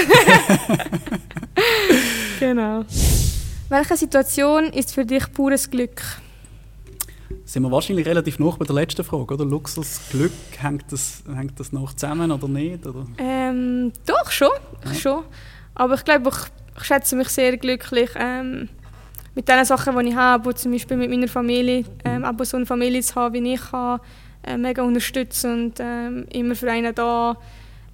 genau. 2.40 2.86
Welche 3.68 3.98
Situation 3.98 4.66
ist 4.72 4.94
für 4.94 5.06
dich 5.06 5.30
pures 5.34 5.70
Glück? 5.70 6.02
Sind 7.44 7.64
wir 7.64 7.72
wahrscheinlich 7.72 8.06
relativ 8.06 8.40
noch 8.40 8.58
bei 8.58 8.64
der 8.64 8.76
letzten 8.76 9.04
Frage, 9.04 9.34
oder? 9.34 9.44
Luxus, 9.44 10.00
Glück, 10.10 10.32
hängt 10.58 10.90
das, 10.92 11.24
hängt 11.34 11.60
das 11.60 11.74
noch 11.74 11.94
zusammen 11.94 12.32
oder 12.32 12.48
nicht? 12.48 12.86
Oder? 12.86 13.06
Ähm, 13.18 13.92
doch, 14.06 14.32
schon, 14.32 14.52
ja. 14.86 14.94
schon. 14.94 15.24
Aber 15.76 15.96
ich 15.96 16.06
glaube, 16.06 16.30
ich, 16.30 16.36
ich 16.78 16.84
schätze 16.84 17.16
mich 17.16 17.30
sehr 17.30 17.58
glücklich 17.58 18.10
ähm, 18.16 18.70
mit 19.36 19.48
den 19.48 19.66
Sachen, 19.66 19.98
die 19.98 20.10
ich 20.10 20.16
habe, 20.16 20.56
zum 20.56 20.72
Beispiel 20.72 20.98
mit 20.98 21.10
meiner 21.10 21.28
Familie, 21.28 21.86
ähm, 22.06 22.24
aber 22.24 22.46
so 22.46 22.58
eine 22.58 22.66
Familie 22.66 23.02
zu 23.02 23.16
haben, 23.16 23.34
wie 23.34 23.54
ich 23.54 23.72
habe, 23.72 24.04
äh, 24.44 24.58
mega 24.58 24.82
unterstützen 24.82 25.66
und 25.66 25.80
ähm, 25.80 26.26
immer 26.32 26.56
für 26.56 26.72
einen 26.72 26.94
da. 26.94 27.38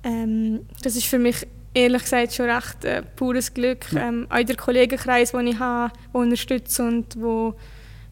Ähm, 0.04 0.66
das 0.82 0.96
ist 0.96 1.08
für 1.08 1.20
mich 1.20 1.48
ehrlich 1.74 2.04
gesagt 2.04 2.34
schon 2.34 2.50
recht 2.50 2.86
äh, 2.86 3.02
pures 3.02 3.54
Glück. 3.54 3.92
Ähm, 3.94 4.28
auch 4.30 4.44
der 4.44 4.56
Kollegenkreis, 4.56 5.32
den 5.32 5.48
ich 5.48 5.60
habe, 5.60 5.94
der 6.14 6.22
unterstützt 6.22 6.80
und 6.80 7.22
wo, 7.22 7.56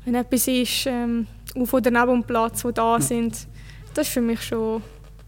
wenn 0.05 0.15
etwas 0.15 0.47
ist, 0.47 0.85
ähm, 0.87 1.27
auf 1.55 1.73
oder 1.73 1.91
neben 1.91 2.21
dem 2.21 2.23
Platz, 2.23 2.63
die 2.63 2.73
da 2.73 2.99
sind, 2.99 3.47
das 3.93 4.07
ist 4.07 4.13
für 4.13 4.21
mich 4.21 4.41
schon 4.41 4.81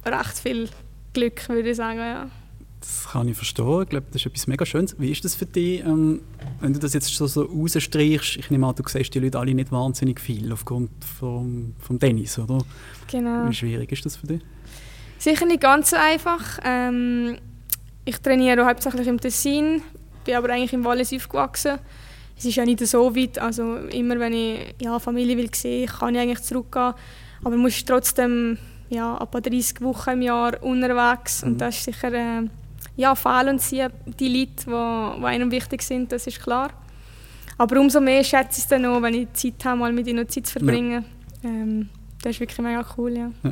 recht 0.05 0.39
viel 0.39 0.69
Glück, 1.13 1.47
würde 1.49 1.69
ich 1.69 1.77
sagen. 1.77 1.99
Ja. 1.99 2.29
Das 2.83 3.07
kann 3.11 3.29
ich 3.29 3.37
verstehen. 3.37 3.81
Ich 3.83 3.89
glaube, 3.89 4.07
das 4.11 4.21
ist 4.21 4.25
etwas 4.25 4.45
mega 4.47 4.65
Schönes. 4.65 4.99
Wie 4.99 5.09
ist 5.09 5.23
das 5.23 5.35
für 5.35 5.45
dich, 5.45 5.79
ähm, 5.79 6.21
wenn 6.59 6.73
du 6.73 6.79
das 6.79 6.93
jetzt 6.93 7.07
so, 7.15 7.27
so 7.27 7.43
rausstreichst? 7.43 8.35
Ich 8.35 8.49
nehme 8.51 8.67
an, 8.67 8.75
du 8.75 8.83
siehst 8.85 9.13
die 9.13 9.19
Leute 9.19 9.39
alle 9.39 9.53
nicht 9.53 9.71
wahnsinnig 9.71 10.19
viel 10.19 10.51
aufgrund 10.51 10.91
vom, 11.17 11.75
vom 11.79 11.97
Tennis, 11.97 12.37
oder? 12.37 12.57
Genau. 13.09 13.47
Wie 13.47 13.53
schwierig 13.53 13.89
ist 13.89 14.05
das 14.05 14.17
für 14.17 14.27
dich? 14.27 14.41
Sicher 15.17 15.45
nicht 15.45 15.61
ganz 15.61 15.91
so 15.91 15.95
einfach. 15.95 16.59
Ähm, 16.65 17.37
ich 18.03 18.17
trainiere 18.17 18.65
hauptsächlich 18.65 19.07
im 19.07 19.17
Tessin, 19.17 19.81
bin 20.25 20.35
aber 20.35 20.49
eigentlich 20.49 20.73
im 20.73 20.83
Wallis 20.83 21.13
aufgewachsen. 21.13 21.79
Es 22.37 22.43
ist 22.43 22.55
ja 22.55 22.65
nicht 22.65 22.85
so 22.85 23.15
weit, 23.15 23.39
also 23.39 23.77
immer 23.77 24.19
wenn 24.19 24.33
ich 24.33 24.75
ja, 24.81 24.99
Familie 24.99 25.37
will 25.37 25.53
sehen, 25.55 25.87
kann 25.87 26.15
ich 26.15 26.19
eigentlich 26.19 26.41
zurückgehen. 26.41 26.93
Aber 27.45 27.55
muss 27.55 27.85
trotzdem 27.85 28.57
ja, 28.89 29.17
etwa 29.21 29.39
30 29.39 29.79
Wochen 29.81 30.09
im 30.09 30.21
Jahr 30.23 30.61
unterwegs 30.61 31.41
mhm. 31.41 31.53
und 31.53 31.61
das 31.61 31.77
ist 31.77 31.85
sicher 31.85 32.11
äh, 32.13 32.49
ja, 32.95 33.15
fehlen 33.15 33.59
sie 33.59 33.85
die 34.19 34.39
Leute, 34.39 34.65
die, 34.65 35.19
die 35.19 35.25
einem 35.25 35.51
wichtig 35.51 35.81
sind, 35.81 36.11
das 36.11 36.27
ist 36.27 36.41
klar. 36.41 36.71
Aber 37.57 37.79
umso 37.79 37.99
mehr 37.99 38.23
schätze 38.23 38.57
ich 38.57 38.63
es 38.63 38.67
dann 38.67 38.83
noch, 38.83 39.01
wenn 39.01 39.13
ich 39.13 39.33
Zeit 39.33 39.65
habe, 39.65 39.79
mal 39.79 39.93
mit 39.93 40.07
ihnen 40.07 40.27
Zeit 40.27 40.47
zu 40.47 40.53
verbringen. 40.53 41.05
Ja. 41.43 41.49
Ähm, 41.49 41.89
das 42.21 42.31
ist 42.31 42.39
wirklich 42.39 42.59
mega 42.59 42.85
cool, 42.97 43.15
ja. 43.15 43.31
ja. 43.43 43.51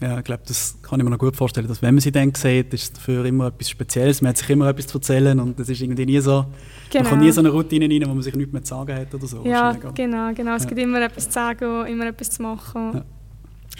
Ja, 0.00 0.16
ich 0.16 0.24
glaube, 0.24 0.42
das 0.46 0.78
kann 0.80 0.98
ich 0.98 1.04
mir 1.04 1.10
noch 1.10 1.18
gut 1.18 1.36
vorstellen, 1.36 1.68
dass 1.68 1.82
wenn 1.82 1.94
man 1.94 2.00
sie 2.00 2.10
dann 2.10 2.34
sieht, 2.34 2.72
ist 2.72 2.82
es 2.82 2.92
dafür 2.94 3.22
immer 3.26 3.48
etwas 3.48 3.68
Spezielles. 3.68 4.22
Man 4.22 4.30
hat 4.30 4.38
sich 4.38 4.48
immer 4.48 4.66
etwas 4.68 4.86
zu 4.86 4.96
erzählen 4.96 5.38
und 5.38 5.58
das 5.60 5.68
ist 5.68 5.82
irgendwie 5.82 6.06
nie 6.06 6.20
so, 6.20 6.46
genau. 6.88 7.02
man 7.02 7.10
kommt 7.10 7.22
nie 7.22 7.30
so 7.30 7.40
eine 7.40 7.50
Routine 7.50 7.84
rein, 7.84 8.08
wo 8.08 8.14
man 8.14 8.22
sich 8.22 8.34
nichts 8.34 8.50
mehr 8.50 8.62
zu 8.62 8.74
sagen 8.74 8.96
hat 8.96 9.14
oder 9.14 9.26
so. 9.26 9.44
Ja, 9.44 9.72
genau, 9.72 10.32
genau. 10.32 10.54
Es 10.54 10.62
ja. 10.62 10.68
gibt 10.70 10.80
immer 10.80 11.02
etwas 11.02 11.26
zu 11.26 11.32
sagen, 11.32 11.86
immer 11.86 12.06
etwas 12.06 12.30
zu 12.30 12.40
machen. 12.40 12.94
Ja. 12.94 13.04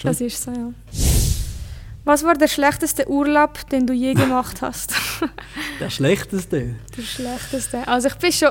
Das 0.02 0.20
ist 0.20 0.42
so, 0.42 0.50
ja. 0.50 0.72
Was 2.04 2.24
war 2.24 2.34
der 2.34 2.48
schlechteste 2.48 3.08
Urlaub, 3.08 3.68
den 3.68 3.86
du 3.86 3.92
je 3.92 4.14
gemacht 4.14 4.62
hast? 4.62 4.94
der 5.80 5.90
schlechteste? 5.90 6.76
Der 6.96 7.02
schlechteste. 7.02 7.86
Also 7.86 8.08
ich 8.08 8.14
bin 8.14 8.32
schon 8.32 8.50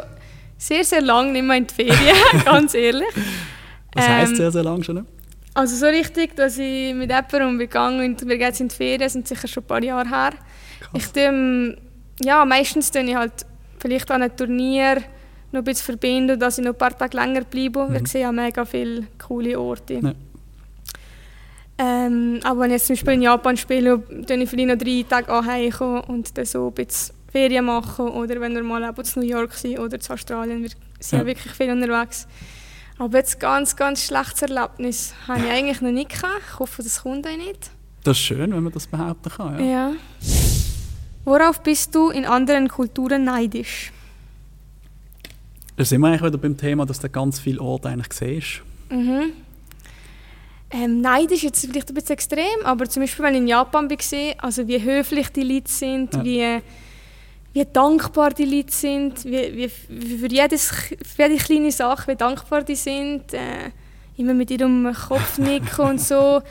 sehr, 0.58 0.84
sehr 0.84 1.01
lange 1.01 1.32
nicht 1.32 1.44
mehr 1.44 1.58
in 1.58 1.68
die 1.68 1.74
Ferien, 1.74 2.15
ganz 2.46 2.74
ehrlich. 2.74 3.08
Was 3.94 4.06
ähm, 4.06 4.13
heisst 4.13 4.36
sehr, 4.36 4.51
sehr 4.51 4.63
lange 4.63 4.84
schon? 4.84 5.06
Also 5.53 5.75
so 5.75 5.88
richtig, 5.88 6.36
dass 6.36 6.58
ich 6.58 6.94
mit 6.94 7.10
jemandem 7.10 7.48
umgegangen 7.48 8.12
und 8.12 8.27
wir 8.27 8.38
gehen 8.38 8.48
jetzt 8.48 8.62
in 8.62 8.68
die 8.68 8.75
Ferien, 8.75 9.10
sind 9.10 9.27
sicher 9.27 9.48
schon 9.48 9.63
ein 9.63 9.68
paar 9.68 9.84
Jahre 9.84 10.08
her. 10.08 10.34
Krass. 10.79 10.91
Ich 10.94 11.08
tue, 11.08 11.77
ja, 12.24 12.46
meistens 12.46 12.91
tue 12.91 13.01
ich 13.01 13.15
halt 13.15 13.46
vielleicht 13.79 14.12
an 14.12 14.22
einem 14.22 14.36
Turnier 14.36 15.01
noch 15.51 15.62
ein 15.62 15.63
bisschen 15.63 15.86
verbinden, 15.86 16.39
dass 16.39 16.60
ich 16.60 16.63
noch 16.63 16.74
ein 16.74 16.77
paar 16.77 16.96
Tage 16.96 17.18
länger 17.18 17.41
bleibe. 17.41 17.88
Mhm. 17.88 17.94
Wir 17.94 18.08
sehen 18.08 18.22
ja 18.22 18.32
mega 18.32 18.63
viele 18.63 19.08
coole 19.18 19.60
Orte. 19.60 19.96
Ja. 19.96 20.13
Ähm, 21.81 22.41
aber 22.43 22.59
wenn 22.59 22.71
ich 22.71 22.74
jetzt 22.74 22.88
zum 22.88 22.95
Beispiel 22.95 23.13
in 23.13 23.21
Japan 23.21 23.55
spiele, 23.55 24.03
dann 24.27 24.41
ich 24.41 24.50
vielleicht 24.50 24.67
noch 24.67 24.77
drei 24.77 25.05
Tage 25.07 25.31
anheimkommen 25.31 26.01
und 26.01 26.38
dann 26.38 26.45
so 26.45 26.67
ein 26.67 26.74
bisschen 26.74 27.15
Ferien 27.31 27.65
machen. 27.65 28.09
Oder 28.09 28.41
wenn 28.41 28.53
wir 28.53 28.63
mal 28.63 28.93
zu 29.03 29.19
New 29.19 29.25
York 29.25 29.53
sind 29.53 29.79
oder 29.79 29.98
zu 29.98 30.12
Australien, 30.12 30.62
wir 30.62 30.69
sind 31.00 31.12
ja, 31.12 31.19
ja 31.19 31.25
wirklich 31.25 31.53
viel 31.53 31.71
unterwegs. 31.71 32.27
Aber 32.98 33.17
jetzt 33.17 33.39
ganz, 33.39 33.77
ganz 33.77 34.03
schlechtes 34.03 34.41
Erlebnis 34.41 35.13
habe 35.25 35.39
ich 35.39 35.50
eigentlich 35.50 35.79
noch 35.79 35.91
nicht 35.91 36.09
gehabt. 36.09 36.41
Ich 36.51 36.59
hoffe, 36.59 36.83
das 36.83 37.01
kommt 37.01 37.25
auch 37.25 37.38
nicht. 37.38 37.71
Das 38.03 38.17
ist 38.17 38.24
schön, 38.24 38.53
wenn 38.53 38.63
man 38.63 38.74
das 38.74 38.86
behaupten 38.86 39.29
kann. 39.29 39.59
Ja. 39.59 39.65
ja. 39.65 39.91
Worauf 41.24 41.63
bist 41.63 41.95
du 41.95 42.09
in 42.09 42.25
anderen 42.25 42.67
Kulturen 42.67 43.24
neidisch? 43.24 43.93
Da 45.77 45.86
sind 45.86 46.01
wir 46.01 46.07
eigentlich 46.07 46.24
wieder 46.24 46.38
beim 46.38 46.57
Thema, 46.57 46.86
dass 46.86 47.00
du 47.00 47.09
ganz 47.09 47.39
viele 47.39 47.62
Orte 47.62 47.88
eigentlich 47.88 48.12
siehst. 48.12 48.63
Mhm. 48.89 49.31
Ähm, 50.71 51.01
neidisch 51.01 51.43
ist 51.43 51.43
jetzt 51.43 51.65
vielleicht 51.65 51.89
ein 51.89 51.95
bisschen 51.95 52.13
extrem, 52.13 52.63
aber 52.63 52.88
zum 52.88 53.01
Beispiel, 53.01 53.25
wenn 53.25 53.33
ich 53.33 53.41
in 53.41 53.47
Japan 53.47 53.89
war, 53.89 54.43
also 54.43 54.67
wie 54.67 54.83
höflich 54.83 55.29
die 55.29 55.43
Leute 55.43 55.71
sind, 55.71 56.13
ja. 56.13 56.23
wie 56.23 56.61
wie 57.51 57.65
dankbar 57.65 58.29
die 58.29 58.45
Leute 58.45 58.71
sind, 58.71 59.25
wie, 59.25 59.55
wie, 59.55 59.69
für, 60.17 60.27
jedes, 60.27 60.67
für 60.67 61.23
jede 61.23 61.38
kleine 61.38 61.71
Sache, 61.71 62.11
wie 62.11 62.15
dankbar 62.15 62.61
die 62.61 62.75
sind. 62.75 63.33
Äh, 63.33 63.71
immer 64.17 64.33
mit 64.33 64.51
ihrem 64.51 64.93
Kopf 64.93 65.38
nicken 65.38 65.85
und 65.85 66.01
so. 66.01 66.41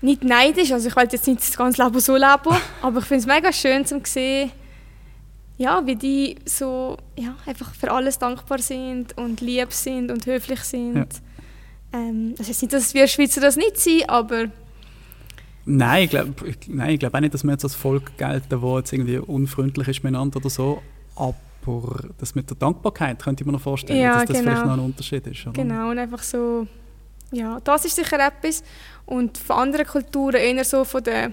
Nicht 0.00 0.24
neidisch, 0.24 0.72
also 0.72 0.88
ich 0.88 0.96
will 0.96 1.08
jetzt 1.12 1.28
nicht 1.28 1.40
das 1.40 1.56
ganze 1.56 1.84
Leben 1.84 2.00
so 2.00 2.16
leben, 2.16 2.56
aber 2.80 2.98
ich 2.98 3.04
finde 3.04 3.20
es 3.20 3.26
mega 3.26 3.52
schön 3.52 3.86
zu 3.86 4.00
sehen, 4.04 4.50
ja, 5.58 5.86
wie 5.86 5.94
die 5.94 6.36
so 6.44 6.96
ja, 7.16 7.36
einfach 7.46 7.72
für 7.72 7.92
alles 7.92 8.18
dankbar 8.18 8.58
sind 8.58 9.16
und 9.16 9.40
lieb 9.40 9.72
sind 9.72 10.10
und 10.10 10.26
höflich 10.26 10.60
sind. 10.60 10.96
Ja. 10.96 11.06
Ähm, 11.92 12.34
das 12.36 12.48
heißt 12.48 12.62
nicht, 12.62 12.72
dass 12.72 12.94
wir 12.94 13.06
Schweizer 13.06 13.40
das 13.40 13.56
nicht 13.56 13.78
sind, 13.78 14.08
aber 14.08 14.46
Nein, 15.64 16.04
ich 16.04 16.10
glaube 16.10 16.32
glaub 16.98 17.14
auch 17.14 17.20
nicht, 17.20 17.34
dass 17.34 17.44
wir 17.44 17.52
jetzt 17.52 17.64
als 17.64 17.74
Volk 17.74 18.16
gelten, 18.18 18.48
das 18.48 18.60
jetzt 18.78 18.92
irgendwie 18.92 19.18
unfreundlich 19.18 19.88
ist 19.88 20.02
miteinander 20.02 20.38
oder 20.38 20.50
so. 20.50 20.82
Aber 21.14 22.10
das 22.18 22.34
mit 22.34 22.50
der 22.50 22.56
Dankbarkeit 22.56 23.22
könnte 23.22 23.42
ich 23.42 23.46
mir 23.46 23.52
noch 23.52 23.60
vorstellen, 23.60 24.00
ja, 24.00 24.14
dass 24.14 24.24
das 24.24 24.38
genau. 24.38 24.50
vielleicht 24.50 24.66
noch 24.66 24.72
ein 24.72 24.80
Unterschied 24.80 25.26
ist. 25.26 25.46
Oder? 25.46 25.52
Genau, 25.52 25.90
und 25.90 25.98
einfach 25.98 26.22
so, 26.22 26.66
ja, 27.30 27.60
das 27.62 27.84
ist 27.84 27.94
sicher 27.94 28.18
etwas. 28.18 28.64
Und 29.06 29.38
von 29.38 29.56
anderen 29.56 29.86
Kulturen, 29.86 30.36
eher 30.36 30.64
so 30.64 30.84
von 30.84 31.04
der 31.04 31.30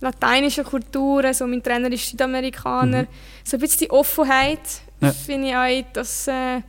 lateinischen 0.00 0.64
Kulturen, 0.64 1.32
so 1.32 1.46
mein 1.46 1.62
Trainer 1.62 1.90
ist 1.92 2.08
Südamerikaner, 2.08 3.02
mhm. 3.02 3.08
so 3.44 3.56
ein 3.56 3.60
bisschen 3.60 3.86
die 3.86 3.90
Offenheit, 3.90 4.60
ja. 5.00 5.12
finde 5.12 5.48
ich 5.48 5.56
auch, 5.56 5.92
dass, 5.92 6.26
äh, 6.26 6.60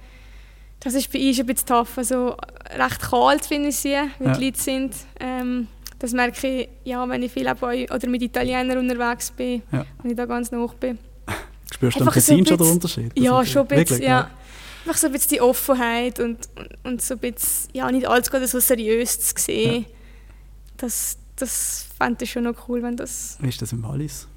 Das 0.86 0.94
ist 0.94 1.12
bei 1.12 1.28
uns 1.28 1.40
ein 1.40 1.48
bisschen 1.48 1.66
tough. 1.66 1.98
Also 1.98 2.38
recht 2.70 3.02
kalt 3.02 3.44
finde 3.44 3.70
ich 3.70 3.76
sie, 3.78 3.98
wie 4.20 4.26
ja. 4.26 4.38
die 4.38 4.46
Leute 4.46 4.62
sind. 4.62 4.94
Ähm, 5.20 5.68
das 5.98 6.12
merke 6.12 6.48
ich, 6.48 6.70
ja, 6.84 7.10
wenn 7.10 7.24
ich 7.24 7.32
viel 7.32 7.52
bei, 7.56 7.92
oder 7.92 8.08
mit 8.08 8.22
Italienern 8.22 8.78
unterwegs 8.78 9.32
bin, 9.32 9.64
ja. 9.72 9.84
wenn 10.04 10.12
ich 10.12 10.18
da 10.18 10.28
ganz 10.28 10.52
nah 10.52 10.68
bin. 10.80 11.00
Spürst 11.74 12.00
du 12.00 12.06
am 12.06 12.12
Tessin 12.12 12.46
schon 12.46 12.58
den 12.60 12.68
Unterschied? 12.68 13.12
Ja, 13.18 13.44
schon 13.44 13.64
ein 13.64 13.68
bisschen, 13.68 14.04
ja. 14.04 14.08
ja. 14.08 14.32
Einfach 14.86 15.00
so 15.00 15.08
ein 15.08 15.14
bisschen 15.14 15.30
die 15.30 15.42
Offenheit 15.42 16.20
und, 16.20 16.48
und, 16.56 16.70
und 16.84 17.02
so 17.02 17.16
ein 17.16 17.20
bisschen, 17.20 17.70
ja, 17.74 17.92
nicht 17.92 18.08
alles 18.08 18.30
gerade 18.30 18.48
so 18.48 18.60
seriös 18.60 19.20
zu 19.20 19.34
sehen. 19.38 19.82
Ja. 19.82 19.96
Das, 20.78 21.18
das 21.36 21.88
fände 21.98 22.26
ich 22.26 22.32
schon 22.32 22.44
noch 22.44 22.70
cool, 22.70 22.84
wenn 22.84 22.96
das... 22.96 23.40
Wie 23.42 23.50
ist 23.50 23.60
das 23.60 23.72
im 23.72 23.82
Wallis? 23.82 24.28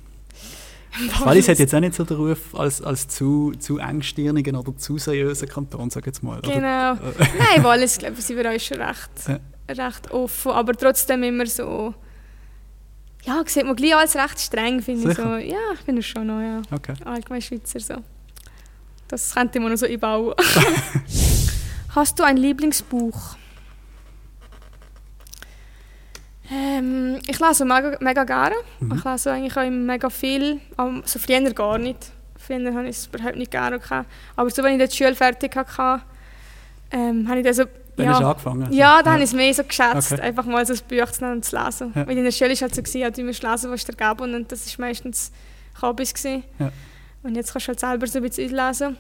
Wallis 1.25 1.49
hat 1.49 1.59
jetzt 1.59 1.75
auch 1.75 1.81
nicht 1.81 1.95
so 1.95 2.05
den 2.05 2.17
Ruf 2.17 2.55
als, 2.55 2.83
als 2.83 3.09
zu, 3.09 3.53
zu 3.59 3.79
engstirnigen 3.79 4.57
oder 4.57 4.77
zu 4.77 4.99
seriösen 4.99 5.49
Kanton, 5.49 5.91
sag 5.91 6.07
jetzt 6.07 6.23
mal. 6.23 6.41
Genau. 6.41 6.59
Nein, 6.61 7.63
Wallis, 7.63 7.99
glaube 7.99 8.17
ich, 8.19 8.25
sind 8.25 8.37
wir 8.37 8.51
uns 8.51 8.65
schon 8.65 8.81
recht, 8.81 9.11
ja. 9.27 9.39
recht 9.69 10.11
offen, 10.11 10.53
aber 10.53 10.75
trotzdem 10.75 11.23
immer 11.23 11.47
so... 11.47 11.95
Ja, 13.25 13.43
sieht 13.47 13.67
man 13.67 13.77
gleich 13.77 13.97
als 13.97 14.17
recht 14.17 14.41
streng, 14.41 14.81
finde 14.81 15.11
ich 15.11 15.17
so. 15.17 15.37
Ja, 15.37 15.59
ich 15.87 15.95
es 15.95 16.07
schon 16.07 16.29
noch, 16.29 16.41
ja. 16.41 16.63
Okay. 16.71 16.95
Allgemein 17.05 17.43
Schweizer 17.43 17.81
so. 17.81 17.95
Das 19.09 19.35
könnte 19.35 19.59
man 19.61 19.73
noch 19.73 19.79
so 19.79 19.87
einbauen. 19.87 20.35
Hast 21.95 22.19
du 22.19 22.23
ein 22.23 22.37
Lieblingsbuch? 22.37 23.37
Ähm, 26.51 27.19
ich 27.27 27.39
lese 27.39 27.65
mega, 27.65 27.97
mega 28.01 28.25
gerne. 28.25 28.55
Mhm. 28.81 28.95
Ich 28.97 29.05
lese 29.05 29.33
eigentlich 29.33 29.57
auch 29.57 29.71
mega 29.71 30.11
viel. 30.11 30.61
Also 30.77 31.19
früher 31.19 31.41
gar 31.53 31.79
nicht. 31.79 32.11
Früher 32.39 32.75
habe 32.75 32.89
ich 32.89 32.97
es 32.97 33.07
überhaupt 33.07 33.37
nicht 33.37 33.51
gerne 33.51 33.79
gehabt. 33.79 34.09
Aber 34.37 34.49
so, 34.51 34.63
wenn 34.63 34.81
ich 34.81 34.89
die 34.91 34.97
Schule 34.97 35.15
fertig 35.15 35.55
hatte, 35.55 36.03
ähm, 36.91 37.29
habe 37.29 37.41
ich 37.41 37.45
dann 37.45 37.55
so... 37.55 37.65
Dann 37.97 38.07
ja, 38.07 38.13
hast 38.13 38.23
angefangen? 38.23 38.73
Ja, 38.73 38.99
dann 38.99 39.07
ja. 39.07 39.13
habe 39.13 39.23
ich 39.25 39.31
es 39.31 39.35
mehr 39.35 39.53
so 39.53 39.65
geschätzt, 39.65 40.13
okay. 40.13 40.23
einfach 40.23 40.45
mal 40.45 40.65
so 40.65 40.73
ein 40.73 40.79
Buch 40.89 41.11
zu, 41.11 41.25
nehmen 41.25 41.37
und 41.37 41.45
zu 41.45 41.57
lesen. 41.57 41.93
Ja. 41.95 42.07
Weil 42.07 42.17
in 42.17 42.25
der 42.25 42.31
Schule 42.31 42.51
war 42.51 42.55
es 42.55 42.63
halt 42.63 42.75
so, 42.75 42.83
gewesen, 42.83 43.13
du 43.13 43.23
musst 43.25 43.43
lesen, 43.43 43.71
was 43.71 43.85
dir 43.85 43.93
gegeben 43.95 44.35
und 44.35 44.53
das 44.53 44.79
war 44.79 44.87
meistens 44.87 45.33
Hobbys. 45.83 46.15
Ja. 46.23 46.41
Und 47.25 47.35
jetzt 47.35 47.53
kannst 47.53 47.67
du 47.67 47.71
halt 47.71 47.81
selber 47.81 48.07
so 48.07 48.21
ein 48.21 48.23
bisschen 48.23 48.55
lesen. 48.55 48.97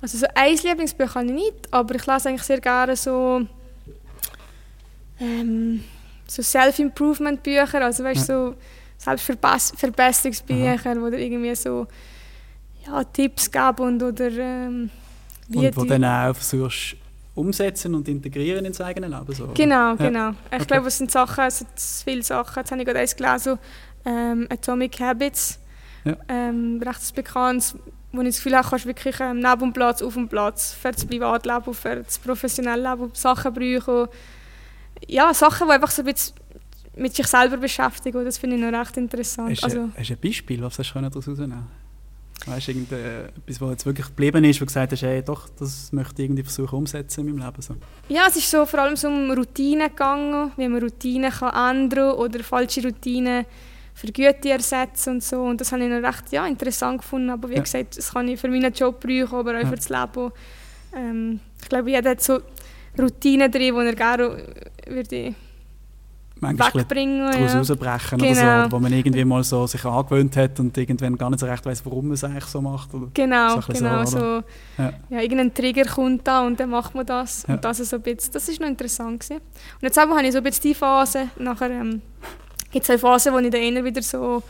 Also 0.00 0.16
so 0.16 0.26
ein 0.34 0.56
Lieblingsbuch 0.56 1.14
habe 1.14 1.26
ich 1.26 1.32
nicht, 1.32 1.68
aber 1.70 1.94
ich 1.94 2.06
lese 2.06 2.30
eigentlich 2.30 2.42
sehr 2.42 2.60
gerne 2.60 2.96
so... 2.96 3.42
Ähm, 5.20 5.84
so 6.30 6.42
Self-Improvement-Bücher, 6.42 7.82
also 7.82 8.04
weißt 8.04 8.28
ja. 8.28 8.36
so 8.36 8.54
Selbstverbesserungsbücher, 8.98 11.00
wo 11.00 11.10
dir 11.10 11.18
irgendwie 11.18 11.56
so 11.56 11.88
ja, 12.86 13.02
Tipps 13.04 13.50
geben 13.50 13.80
und 13.80 14.02
oder 14.02 14.30
ähm, 14.30 14.90
wie 15.48 15.66
und 15.66 15.76
wo 15.76 15.84
dann 15.84 16.04
auch 16.04 16.36
versuchst 16.36 16.96
umsetzen 17.34 17.94
und 17.94 18.08
integrieren 18.08 18.64
ins 18.64 18.80
eigene 18.80 19.08
Leben. 19.08 19.32
So, 19.32 19.48
genau, 19.54 19.90
ja. 19.90 19.94
genau. 19.94 20.30
Ich 20.30 20.36
okay. 20.52 20.64
glaube, 20.66 20.88
es 20.88 20.98
sind 20.98 21.10
Sachen, 21.10 21.44
es 21.44 21.58
sind 21.58 21.68
viele 22.04 22.22
Sachen. 22.22 22.52
Jetzt 22.56 22.70
habe 22.70 22.80
ich 22.80 22.86
gerade 22.86 23.00
eins 23.00 23.16
gelesen, 23.16 23.58
ähm, 24.04 24.46
Atomic 24.50 25.00
Habits, 25.00 25.58
ja. 26.04 26.16
ähm, 26.28 26.80
recht 26.84 27.14
bekannt, 27.14 27.74
wo 28.12 28.20
ich 28.20 28.28
das 28.28 28.36
Gefühl 28.36 28.56
habe, 28.56 28.68
kannst 28.68 28.86
wirklich 28.86 29.18
ähm, 29.20 29.40
neben 29.40 29.58
dem 29.58 29.72
Platz, 29.72 30.02
auf 30.02 30.14
dem 30.14 30.28
Platz, 30.28 30.72
für 30.72 30.92
das 30.92 31.04
Privatleben, 31.04 31.74
für 31.74 31.96
das 31.96 32.18
professionelle 32.18 32.90
Leben 32.90 33.10
Sachen 33.14 33.52
brauchen 33.52 34.08
ja, 35.06 35.32
Sachen, 35.34 35.66
die 35.66 35.72
einfach 35.72 35.90
so 35.90 36.02
ein 36.02 36.06
bisschen 36.06 36.34
mit 36.96 37.14
sich 37.14 37.26
selber 37.26 37.56
beschäftigen. 37.56 38.24
Das 38.24 38.38
finde 38.38 38.56
ich 38.56 38.62
noch 38.62 38.78
recht 38.78 38.96
interessant. 38.96 39.50
Hast, 39.50 39.64
also, 39.64 39.88
hast 39.96 40.10
du 40.10 40.14
ein 40.14 40.20
Beispiel, 40.20 40.62
was 40.62 40.78
hast 40.78 40.92
du 40.92 41.00
daraus 41.00 41.26
herausnehmen 41.26 41.66
Weißt 42.46 42.68
du, 42.68 42.72
etwas, 42.72 43.60
was 43.60 43.70
jetzt 43.70 43.86
wirklich 43.86 44.06
geblieben 44.06 44.42
ist, 44.44 44.60
wo 44.60 44.64
du 44.64 44.66
gesagt 44.66 44.92
hast, 44.92 45.02
hey, 45.02 45.22
doch, 45.22 45.48
das 45.58 45.92
möchte 45.92 46.22
ich 46.22 46.26
irgendwie 46.26 46.42
versuchen 46.42 46.78
umzusetzen 46.78 47.20
in 47.20 47.36
meinem 47.36 47.46
Leben? 47.46 47.60
So. 47.60 47.76
Ja, 48.08 48.26
es 48.28 48.36
ist 48.36 48.50
so 48.50 48.64
vor 48.64 48.80
allem 48.80 48.96
so 48.96 49.08
um 49.08 49.30
Routinen 49.30 49.88
gegangen, 49.88 50.50
wie 50.56 50.66
man 50.66 50.82
Routinen 50.82 51.30
kann 51.30 51.82
ändern 51.82 52.12
oder 52.12 52.42
falsche 52.42 52.82
Routinen 52.82 53.44
für 53.92 54.06
gute 54.06 54.48
ersetzen 54.48 55.14
und 55.14 55.22
so. 55.22 55.42
Und 55.42 55.60
das 55.60 55.70
habe 55.72 55.84
ich 55.84 55.90
noch 55.90 56.02
recht 56.02 56.32
ja, 56.32 56.46
interessant 56.46 57.02
gefunden. 57.02 57.28
Aber 57.28 57.50
wie 57.50 57.56
ja. 57.56 57.62
gesagt, 57.62 57.98
das 57.98 58.12
kann 58.12 58.26
ich 58.28 58.40
für 58.40 58.48
meinen 58.48 58.72
Job 58.72 59.00
brauchen, 59.00 59.38
aber 59.38 59.58
auch 59.58 59.62
ja. 59.62 59.66
für 59.68 59.76
das 59.76 59.88
Leben. 59.90 60.32
Ähm, 60.96 61.40
ich 61.60 61.68
glaube, 61.68 61.90
jeder 61.90 62.10
hat 62.10 62.22
so 62.22 62.40
Routinen 62.98 63.50
drin, 63.50 63.74
die 63.74 63.86
er 63.86 63.94
gerne 63.94 64.36
würde 64.86 65.34
wegbringen 66.40 67.30
daraus 67.30 67.52
ja. 67.52 67.58
rausbrechen 67.58 68.18
genau. 68.18 68.40
oder 68.40 68.64
so, 68.64 68.72
wo 68.72 68.78
man 68.78 68.92
irgendwie 68.92 69.24
mal 69.24 69.44
so 69.44 69.66
sich 69.66 69.84
angewöhnt 69.84 70.36
hat 70.36 70.58
und 70.60 70.76
irgendwann 70.76 71.16
gar 71.16 71.30
nicht 71.30 71.40
so 71.40 71.46
recht 71.46 71.64
weiß, 71.64 71.84
warum 71.84 72.06
man 72.06 72.14
es 72.14 72.24
eigentlich 72.24 72.44
so 72.46 72.60
macht. 72.60 72.92
Oder 72.94 73.08
genau, 73.12 73.60
so 73.60 73.72
genau. 73.72 74.04
So, 74.04 74.18
so 74.18 74.42
ja. 74.78 74.92
ja. 75.10 75.20
irgendein 75.20 75.52
Trigger 75.52 75.84
kommt 75.84 76.26
da 76.26 76.46
und 76.46 76.58
dann 76.58 76.70
macht 76.70 76.94
man 76.94 77.04
das. 77.04 77.44
Ja. 77.46 77.54
Und 77.54 77.64
das 77.64 77.80
ist 77.80 77.90
so 77.90 77.96
ein 77.96 78.02
bisschen, 78.02 78.32
das 78.32 78.48
ist 78.48 78.60
noch 78.60 78.68
interessant 78.68 79.20
gewesen. 79.20 79.40
Und 79.40 79.82
jetzt 79.82 79.98
habe 79.98 80.22
ich 80.22 80.32
so 80.32 80.38
ein 80.38 80.44
bisschen 80.44 80.62
die 80.62 80.74
Phase, 80.74 81.28
nachher 81.38 81.70
ähm, 81.70 82.00
gibt 82.70 82.84
es 82.84 82.90
eine 82.90 82.98
Phase, 82.98 83.32
wo 83.32 83.38
ich 83.38 83.50
dann 83.50 83.60
eher 83.60 83.84
wieder 83.84 84.02
so 84.02 84.42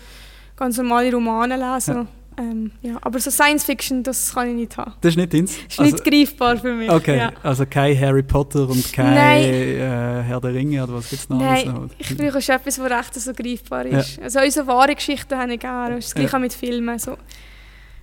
ganz 0.57 0.77
normale 0.77 1.13
Romane 1.13 1.57
lese. 1.57 2.07
Ähm, 2.41 2.71
ja, 2.81 2.97
aber 3.03 3.19
so 3.19 3.31
Science 3.31 3.65
Fiction, 3.65 4.03
das 4.03 4.33
kann 4.33 4.49
ich 4.49 4.55
nicht 4.55 4.77
haben. 4.79 4.95
Das 5.03 5.11
ist 5.11 5.17
nicht 5.17 5.35
ins? 5.35 5.57
Das 5.57 5.65
ist 5.65 5.81
also, 5.81 5.93
nicht 5.93 6.05
greifbar 6.05 6.57
für 6.57 6.73
mich. 6.73 6.91
Okay, 6.91 7.19
ja. 7.19 7.33
also 7.43 7.67
kein 7.67 8.01
Harry 8.01 8.23
Potter 8.23 8.67
und 8.67 8.91
kein 8.95 9.15
äh, 9.15 10.23
Herr 10.23 10.41
der 10.41 10.55
Ringe 10.55 10.83
oder 10.83 10.95
was 10.95 11.11
gibt 11.11 11.21
es 11.21 11.29
noch 11.29 11.39
Nein, 11.39 11.69
alles 11.69 11.91
ich 11.99 12.17
brauche 12.17 12.41
schon 12.41 12.55
etwas, 12.55 12.79
was 12.79 12.91
recht 12.91 13.15
so 13.15 13.33
greifbar 13.35 13.85
ist. 13.85 14.17
Ja. 14.17 14.23
Also 14.23 14.41
unsere 14.41 14.67
wahre 14.67 14.95
Geschichten 14.95 15.37
habe 15.37 15.53
ich 15.53 15.61
gerne. 15.61 15.97
Das 15.97 16.15
gleiche 16.15 16.33
ja. 16.33 16.39
mit 16.39 16.55
Filmen. 16.55 16.99
So. 16.99 17.19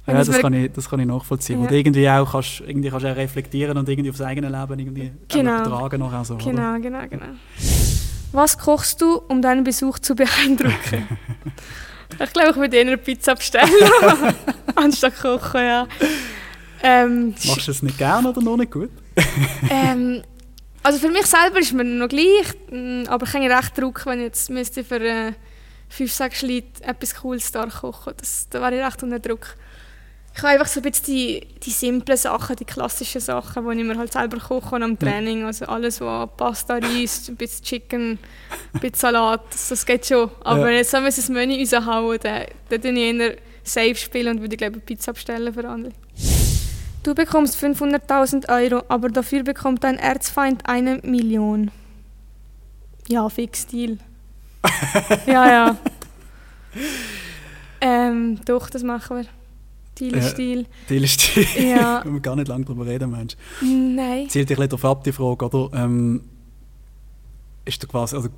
Ja, 0.06 0.14
das, 0.14 0.30
kann 0.40 0.54
ich, 0.54 0.72
das 0.72 0.88
kann 0.88 1.00
ich 1.00 1.08
nachvollziehen. 1.08 1.60
Ja. 1.60 1.66
Und 1.66 1.74
irgendwie 1.74 2.08
auch 2.08 2.32
kannst, 2.32 2.62
irgendwie 2.62 2.90
kannst 2.90 3.06
du 3.06 3.12
auch 3.12 3.18
reflektieren 3.18 3.76
und 3.76 3.90
irgendwie 3.90 4.12
auf 4.12 4.18
das 4.18 4.28
eigene 4.28 4.50
Leben 4.50 4.80
irgendwie 4.80 5.12
genau. 5.28 5.62
übertragen. 5.62 6.00
Noch 6.00 6.26
so, 6.26 6.38
genau, 6.38 6.52
oder? 6.52 6.80
genau, 6.80 7.08
genau. 7.10 7.26
Was 8.32 8.58
kochst 8.58 9.02
du, 9.02 9.16
um 9.16 9.42
deinen 9.42 9.64
Besuch 9.64 9.98
zu 9.98 10.14
beeindrucken? 10.14 11.08
Ich 12.12 12.34
glaube, 12.34 12.52
ich 12.52 12.56
würde 12.56 12.76
eher 12.78 12.82
eine 12.84 12.98
Pizza 12.98 13.36
bestellen, 13.36 13.70
anstatt 14.76 15.20
kochen, 15.20 15.62
ja. 15.62 15.88
Ähm, 16.82 17.36
Machst 17.46 17.68
du 17.68 17.72
es 17.72 17.82
nicht 17.84 17.98
gerne 17.98 18.30
oder 18.30 18.42
noch 18.42 18.58
nicht 18.58 18.72
gut? 18.72 18.90
ähm, 19.70 20.24
also 20.84 21.00
für 21.00 21.10
mich 21.10 21.26
selber 21.26 21.60
ist 21.60 21.74
mir 21.74 21.84
noch 21.84 22.08
gleich, 22.08 22.54
mm, 22.72 23.04
aber 23.08 23.26
ich 23.28 23.34
habe 23.34 23.50
recht 23.50 23.78
Druck, 23.78 24.06
wenn 24.06 24.20
ich 24.20 24.26
jetzt 24.26 24.50
müsste 24.50 24.84
für 24.84 25.02
äh, 25.02 25.34
fünf, 25.90 26.12
sechs 26.12 26.42
Leute 26.42 26.84
etwas 26.84 27.16
Cooles 27.16 27.52
da 27.52 27.66
kochen 27.66 28.14
das, 28.18 28.48
Da 28.50 28.62
wäre 28.62 28.78
ich 28.78 28.86
recht 28.86 29.04
unter 29.04 29.20
Druck 29.20 29.56
ich 30.38 30.44
habe 30.44 30.54
einfach 30.54 30.68
so 30.68 30.82
ein 30.82 30.84
bisschen 30.84 31.06
die, 31.08 31.48
die 31.64 31.72
simplen 31.72 32.16
Sachen, 32.16 32.56
die 32.56 32.66
klassischen 32.66 33.20
Sachen, 33.20 33.68
die 33.72 33.80
ich 33.80 33.84
mir 33.84 33.98
halt 33.98 34.14
selber 34.14 34.38
koche 34.38 34.76
am 34.76 35.00
Training. 35.00 35.44
Also 35.44 35.66
alles, 35.66 36.00
was 36.00 36.30
Pasta, 36.38 36.76
Reis, 36.76 37.28
ein 37.28 37.38
bisschen 37.38 37.66
Chicken, 37.66 38.20
ein 38.74 38.80
bisschen 38.80 38.94
Salat, 38.94 39.42
das, 39.50 39.70
das 39.70 39.84
geht 39.84 40.06
schon. 40.06 40.30
Aber 40.44 40.70
ja. 40.70 40.78
jetzt 40.78 40.94
haben 40.94 41.06
wir 41.06 41.12
ein 41.12 41.34
Menü 41.34 41.64
raushauen, 41.64 42.20
dann, 42.22 42.44
dann 42.70 42.82
tue 42.84 42.92
ich 42.92 43.20
eher 43.20 43.36
safe 43.64 43.96
spielen 43.96 44.36
und 44.36 44.42
würde, 44.42 44.56
glaube 44.58 44.78
ich, 44.78 44.86
Pizza 44.86 45.12
bestellen 45.12 45.52
für 45.52 45.68
andere. 45.68 45.94
Du 47.02 47.16
bekommst 47.16 47.58
500.000 47.58 48.48
Euro, 48.50 48.84
aber 48.90 49.10
dafür 49.10 49.42
bekommt 49.42 49.84
dein 49.84 49.98
Erzfeind 49.98 50.70
eine 50.70 51.00
Million. 51.02 51.72
Ja, 53.08 53.28
fix 53.28 53.66
Deal. 53.66 53.98
ja, 55.26 55.50
ja. 55.50 55.78
Ähm, 57.82 58.40
doch, 58.46 58.70
das 58.70 58.84
machen 58.84 59.18
wir. 59.18 59.26
Stil. 59.98 60.66
Ja, 60.90 61.08
Stil. 61.08 61.46
Ja. 61.60 62.04
Wir 62.06 62.20
gar 62.20 62.36
nicht 62.36 62.48
lange 62.48 62.66
darüber 62.66 62.86
reden, 62.86 63.12
Mensch. 63.12 63.36
Nein. 63.62 64.30
Zielt 64.30 64.50
dich 64.50 64.60
ein 64.60 64.70
darauf 64.70 64.86
ab, 64.86 65.04
die 65.04 65.12
Frage, 65.12 65.46
oder? 65.46 65.70
Ähm, 65.74 66.22
ist 67.66 67.84
da 67.84 67.88
quasi, 67.88 68.16
also, 68.16 68.30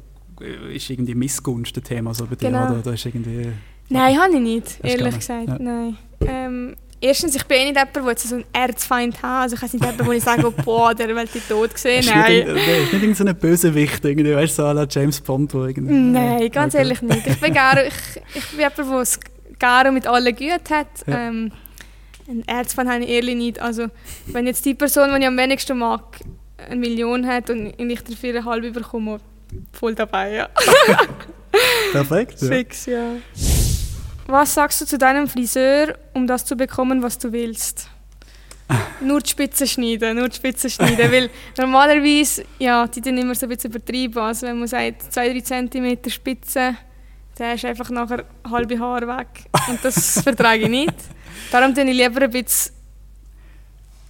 ist 0.73 0.89
irgendwie 0.89 1.15
Missgunst 1.15 1.75
ein 1.75 1.83
Thema 1.83 2.13
so 2.13 2.25
bei 2.25 2.35
dir, 2.35 2.47
genau. 2.47 2.67
oder, 2.67 2.79
oder 2.79 2.93
ist 2.93 3.05
irgendwie... 3.05 3.51
Nein, 3.89 4.19
habe 4.19 4.33
ich 4.33 4.39
nicht, 4.39 4.79
ehrlich 4.83 5.15
gesagt, 5.15 5.47
ja. 5.47 5.57
nein. 5.59 5.97
Ähm, 6.21 6.75
erstens, 7.01 7.35
ich 7.35 7.43
bin 7.45 7.57
eh 7.57 7.65
nicht 7.65 7.77
jemand, 7.77 7.95
der 7.95 8.17
so 8.17 8.35
einen 8.35 8.45
Erzfeind 8.53 9.21
hat. 9.21 9.43
Also 9.43 9.55
ich 9.55 9.61
weiß 9.61 9.73
nicht 9.73 9.85
jemand, 9.85 10.05
wo 10.05 10.11
ich 10.11 10.23
sage, 10.23 10.51
boah, 10.65 10.93
der 10.93 11.07
will 11.15 11.27
die 11.33 11.39
tot 11.39 11.73
gesehen. 11.73 12.05
Nein. 12.05 12.47
Ist 12.47 12.93
nicht, 12.93 13.03
nicht 13.03 13.17
so 13.17 13.25
ein 13.25 13.35
Bösewicht, 13.35 14.03
irgendwie, 14.03 14.35
weißt 14.35 14.59
du, 14.59 14.63
so 14.63 14.67
à 14.67 14.87
James 14.89 15.19
Bond. 15.21 15.53
Irgendwie, 15.53 15.93
Nein, 15.93 16.49
ganz 16.51 16.73
okay. 16.73 16.83
ehrlich 16.83 17.01
nicht. 17.01 17.27
Ich 17.27 17.39
bin 17.39 17.53
gerne, 17.53 17.87
ich, 17.87 18.21
ich 18.35 18.47
bin 18.49 18.59
jemand, 18.59 18.77
der 18.77 19.28
Garo 19.59 19.91
mit 19.91 20.07
allen 20.07 20.35
gut 20.35 20.69
hat. 20.69 20.87
Ja. 21.05 21.27
Ähm, 21.27 21.51
ein 22.27 22.47
Erzfan 22.47 22.89
habe 22.89 23.03
ich 23.03 23.09
ehrlich 23.09 23.35
nicht. 23.35 23.59
Also, 23.59 23.87
wenn 24.27 24.45
jetzt 24.47 24.65
die 24.65 24.75
Person, 24.75 25.09
die 25.13 25.19
ich 25.19 25.27
am 25.27 25.37
wenigsten 25.37 25.77
mag, 25.77 26.19
eine 26.57 26.75
Million 26.75 27.25
hat 27.25 27.49
und 27.49 27.73
ich 27.79 28.03
dafür 28.03 28.29
eine 28.29 28.45
halbe 28.45 28.71
bekomme, 28.71 29.19
voll 29.73 29.95
dabei, 29.95 30.33
ja. 30.33 30.49
Perfekt. 31.91 32.41
Ja. 32.41 32.47
Fix, 32.47 32.85
ja. 32.85 33.15
Was 34.27 34.53
sagst 34.53 34.79
du 34.81 34.85
zu 34.85 34.97
deinem 34.97 35.27
Friseur, 35.27 35.97
um 36.13 36.27
das 36.27 36.45
zu 36.45 36.55
bekommen, 36.55 37.01
was 37.01 37.17
du 37.17 37.31
willst? 37.31 37.89
nur 39.01 39.21
die 39.21 39.29
Spitze 39.29 39.67
schneiden, 39.67 40.17
nur 40.17 40.29
die 40.29 40.35
Spitze 40.35 40.69
schneiden, 40.69 41.11
weil 41.11 41.29
normalerweise, 41.57 42.45
ja, 42.59 42.87
die 42.87 43.01
sind 43.01 43.17
immer 43.17 43.35
so 43.35 43.45
ein 43.45 43.49
bisschen 43.49 43.71
übertrieben, 43.71 44.19
also 44.19 44.47
wenn 44.47 44.59
man 44.59 44.67
sagt 44.67 45.03
2-3 45.11 45.69
cm 45.69 46.09
Spitze, 46.09 46.75
dann 47.39 47.55
ist 47.55 47.65
einfach 47.65 47.89
nachher 47.89 48.25
halbe 48.49 48.79
Haar 48.79 49.01
weg. 49.01 49.45
Und 49.69 49.83
das 49.83 50.21
vertrage 50.23 50.63
ich 50.63 50.69
nicht. 50.69 50.95
Darum 51.51 51.73
tue 51.73 51.83
ich 51.89 51.95
lieber 51.97 52.21
ein 52.21 52.31
bisschen, 52.31 52.73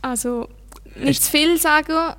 also 0.02 0.48
nicht 0.96 1.24
zu 1.24 1.32
viel 1.32 1.58
sagen 1.58 2.16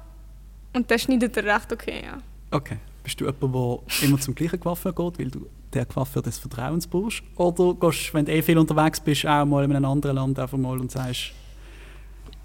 und 0.72 0.90
das 0.90 1.02
schneidet 1.02 1.36
er 1.36 1.44
recht 1.44 1.72
okay, 1.72 2.02
ja. 2.04 2.18
Okay. 2.50 2.76
Bist 3.02 3.20
du 3.20 3.24
jemand, 3.24 3.42
der 3.42 4.08
immer 4.08 4.20
zum 4.20 4.34
gleichen 4.34 4.60
Coiffeur 4.60 4.92
geht, 4.92 5.18
weil 5.18 5.30
du 5.30 5.46
der 5.72 5.86
Coiffeur 5.86 6.22
des 6.22 6.38
Vertrauens 6.38 6.86
brauchst? 6.86 7.22
Oder 7.36 7.74
gehst 7.74 8.10
du, 8.10 8.14
wenn 8.14 8.24
du 8.26 8.32
eh 8.32 8.42
viel 8.42 8.58
unterwegs 8.58 9.00
bist, 9.00 9.26
auch 9.26 9.44
mal 9.44 9.64
in 9.64 9.74
einem 9.74 9.84
anderen 9.84 10.16
Land 10.16 10.38
einfach 10.38 10.58
mal 10.58 10.78
und 10.78 10.90
sagst, 10.90 11.32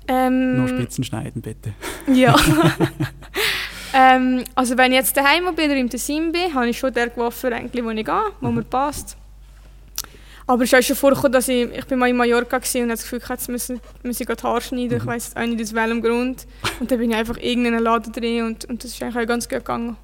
Ähm, 0.08 0.58
nur 0.58 0.68
Spitzen 0.70 1.04
schneiden 1.04 1.42
bitte? 1.42 1.74
Ja. 2.08 2.36
ähm, 3.98 4.44
also 4.56 4.78
wenn 4.78 4.92
ich 4.92 4.98
jetzt 4.98 5.16
daheim 5.16 5.56
bin 5.56 5.72
oder 5.72 5.80
im 5.80 5.90
Tessin 5.90 6.34
bin, 6.34 6.54
habe 6.54 6.68
ich 6.68 6.78
schon 6.78 6.94
den 6.94 7.14
Coiffeur, 7.14 7.54
eigentlich, 7.54 7.82
wo 7.82 7.92
ich 7.92 8.06
gehe, 8.06 8.24
wo 8.42 8.52
mir 8.52 8.64
passt. 8.64 9.16
Aber 10.46 10.64
es 10.64 10.74
ist 10.74 10.78
auch 10.78 10.84
schon 10.86 10.98
vorgekommen, 10.98 11.32
dass 11.32 11.48
ich, 11.48 11.72
ich 11.72 11.86
bin 11.86 11.98
mal 11.98 12.10
in 12.10 12.18
Mallorca 12.18 12.58
war 12.58 12.58
und 12.58 12.82
hatte 12.82 12.88
das 12.88 13.04
Gefühl, 13.04 13.20
gehabt, 13.20 13.40
jetzt 13.40 13.48
müssen, 13.48 13.80
müssen 14.04 14.24
ich 14.30 14.44
Haare 14.44 14.62
schneiden. 14.62 14.98
Ich 14.98 15.06
weiß 15.06 15.38
auch 15.38 15.46
nicht 15.46 15.62
aus 15.62 15.74
welchem 15.74 16.02
Grund. 16.02 16.46
Und 16.82 16.92
dann 16.92 17.00
bin 17.00 17.10
ich 17.10 17.16
einfach 17.16 17.38
in 17.38 17.44
irgendeinen 17.44 17.84
Laden 17.84 18.12
drin 18.12 18.44
und, 18.44 18.66
und 18.66 18.84
das 18.84 18.92
ist 18.92 19.02
eigentlich 19.02 19.24
auch 19.24 19.28
ganz 19.28 19.48
gut 19.48 19.60
gegangen. 19.60 19.96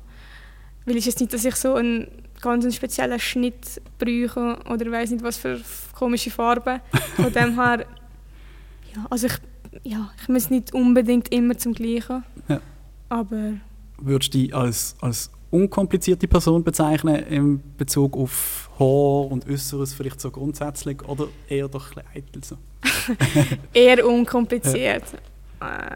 Weil 0.85 0.95
ist 0.95 1.05
jetzt 1.05 1.19
nicht, 1.19 1.33
dass 1.33 1.43
ich 1.43 1.55
so 1.55 1.75
einen 1.75 2.07
ganz 2.39 2.63
einen 2.63 2.73
speziellen 2.73 3.19
Schnitt 3.19 3.81
brauche 3.99 4.57
oder 4.69 4.89
weiß 4.89 5.11
nicht 5.11 5.23
was 5.23 5.35
für 5.35 5.59
komische 5.93 6.31
Farben. 6.31 6.79
Von 7.17 7.33
dem 7.33 7.61
her, 7.61 7.85
ja, 8.95 9.05
also 9.09 9.27
ich, 9.27 9.33
ja, 9.83 10.11
ich 10.21 10.29
muss 10.29 10.49
nicht 10.49 10.73
unbedingt 10.73 11.31
immer 11.31 11.57
zum 11.57 11.73
Gleichen. 11.73 12.23
Ja. 12.47 12.61
Aber 13.09 13.53
Würdest 14.01 14.33
du 14.33 14.37
dich 14.39 14.53
als, 14.55 14.95
als 15.01 15.29
unkomplizierte 15.51 16.27
Person 16.27 16.63
bezeichnen 16.63 17.15
in 17.27 17.61
Bezug 17.77 18.15
auf 18.17 18.69
Haar 18.79 19.31
und 19.31 19.47
Äußeres 19.49 19.93
vielleicht 19.93 20.19
so 20.21 20.31
grundsätzlich 20.31 21.01
oder 21.07 21.27
eher 21.47 21.67
doch 21.67 21.95
ein 21.95 22.03
bisschen 22.03 22.15
eitel 22.15 22.43
so? 22.43 22.57
eher 23.73 24.05
unkompliziert. 24.07 25.03
Äh, 25.59 25.95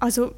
also 0.00 0.34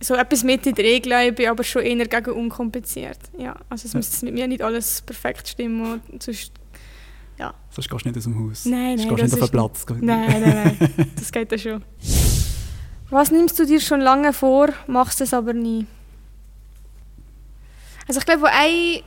so 0.00 0.14
etwas 0.14 0.42
mit 0.42 0.66
in 0.66 0.74
der 0.74 0.84
Regel, 0.84 1.12
ich, 1.38 1.48
aber 1.48 1.62
schon 1.62 1.82
eher 1.82 2.06
gegen 2.06 2.30
unkompliziert. 2.32 3.18
Ja, 3.38 3.54
also 3.68 3.86
es 3.86 3.92
Ja. 3.92 3.98
müsste 3.98 4.24
mit 4.24 4.34
mir 4.34 4.48
nicht 4.48 4.62
alles 4.62 5.02
perfekt 5.02 5.46
stimmen. 5.48 6.00
Und 6.10 6.22
sonst, 6.22 6.52
Sonst 7.72 7.88
gehst 7.88 8.04
du 8.04 8.08
nicht 8.08 8.18
aus 8.18 8.24
dem 8.24 8.38
Haus. 8.48 8.64
Nein, 8.64 8.98
Sonst 8.98 9.06
nein, 9.10 9.16
gehst 9.16 9.20
du 9.20 9.22
das 9.22 9.32
nicht 9.32 9.42
auf 9.42 9.50
den 9.50 9.96
Platz. 9.96 10.02
nein, 10.02 10.42
nein, 10.42 10.76
nein, 10.96 11.10
das 11.16 11.30
geht 11.30 11.52
ja 11.52 11.58
schon. 11.58 11.84
Was 13.10 13.30
nimmst 13.30 13.58
du 13.58 13.64
dir 13.66 13.80
schon 13.80 14.00
lange 14.00 14.32
vor, 14.32 14.70
machst 14.86 15.20
es 15.20 15.32
aber 15.32 15.52
nie? 15.52 15.86
Also 18.10 18.18
ich 18.18 18.26
glaube, 18.26 18.48
eine, 18.50 19.04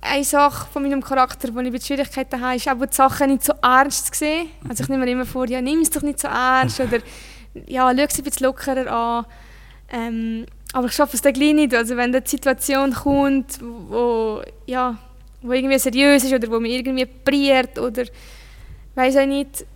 eine 0.00 0.24
Sache 0.24 0.66
von 0.72 0.82
meinem 0.82 1.02
Charakter, 1.02 1.54
wo 1.54 1.60
ich 1.60 1.70
mit 1.70 1.84
Schwierigkeiten 1.84 2.40
habe, 2.40 2.56
ist 2.56 2.66
auch 2.66 2.86
die 2.86 2.86
Sachen 2.90 3.32
nicht 3.32 3.44
so 3.44 3.52
ernst 3.60 4.14
zu 4.14 4.18
sehen. 4.18 4.48
Also 4.66 4.84
ich 4.84 4.88
nehme 4.88 5.04
mir 5.04 5.12
immer 5.12 5.26
vor, 5.26 5.46
ja, 5.46 5.60
nimm 5.60 5.80
es 5.80 5.90
doch 5.90 6.00
nicht 6.00 6.18
so 6.18 6.26
ernst 6.26 6.80
oder 6.80 7.00
ja, 7.66 7.92
schau 7.94 8.02
es 8.02 8.16
ein 8.16 8.24
bisschen 8.24 8.46
lockerer 8.46 8.90
an. 8.90 9.26
Ähm, 9.92 10.46
aber 10.72 10.86
ich 10.86 10.94
schaffe 10.94 11.16
es 11.16 11.20
dann 11.20 11.34
gleich 11.34 11.52
nicht. 11.52 11.74
Also 11.74 11.94
wenn 11.98 12.12
die 12.12 12.22
Situation 12.24 12.94
kommt, 12.94 13.60
wo, 13.60 14.40
ja, 14.64 14.96
wo 15.42 15.52
irgendwie 15.52 15.78
seriös 15.78 16.24
ist 16.24 16.32
oder 16.32 16.50
wo 16.50 16.60
mich 16.60 16.72
irgendwie 16.72 17.04
priert 17.04 17.78
oder 17.78 18.04
weiß 18.94 19.18
auch 19.18 19.26
nicht, 19.26 19.66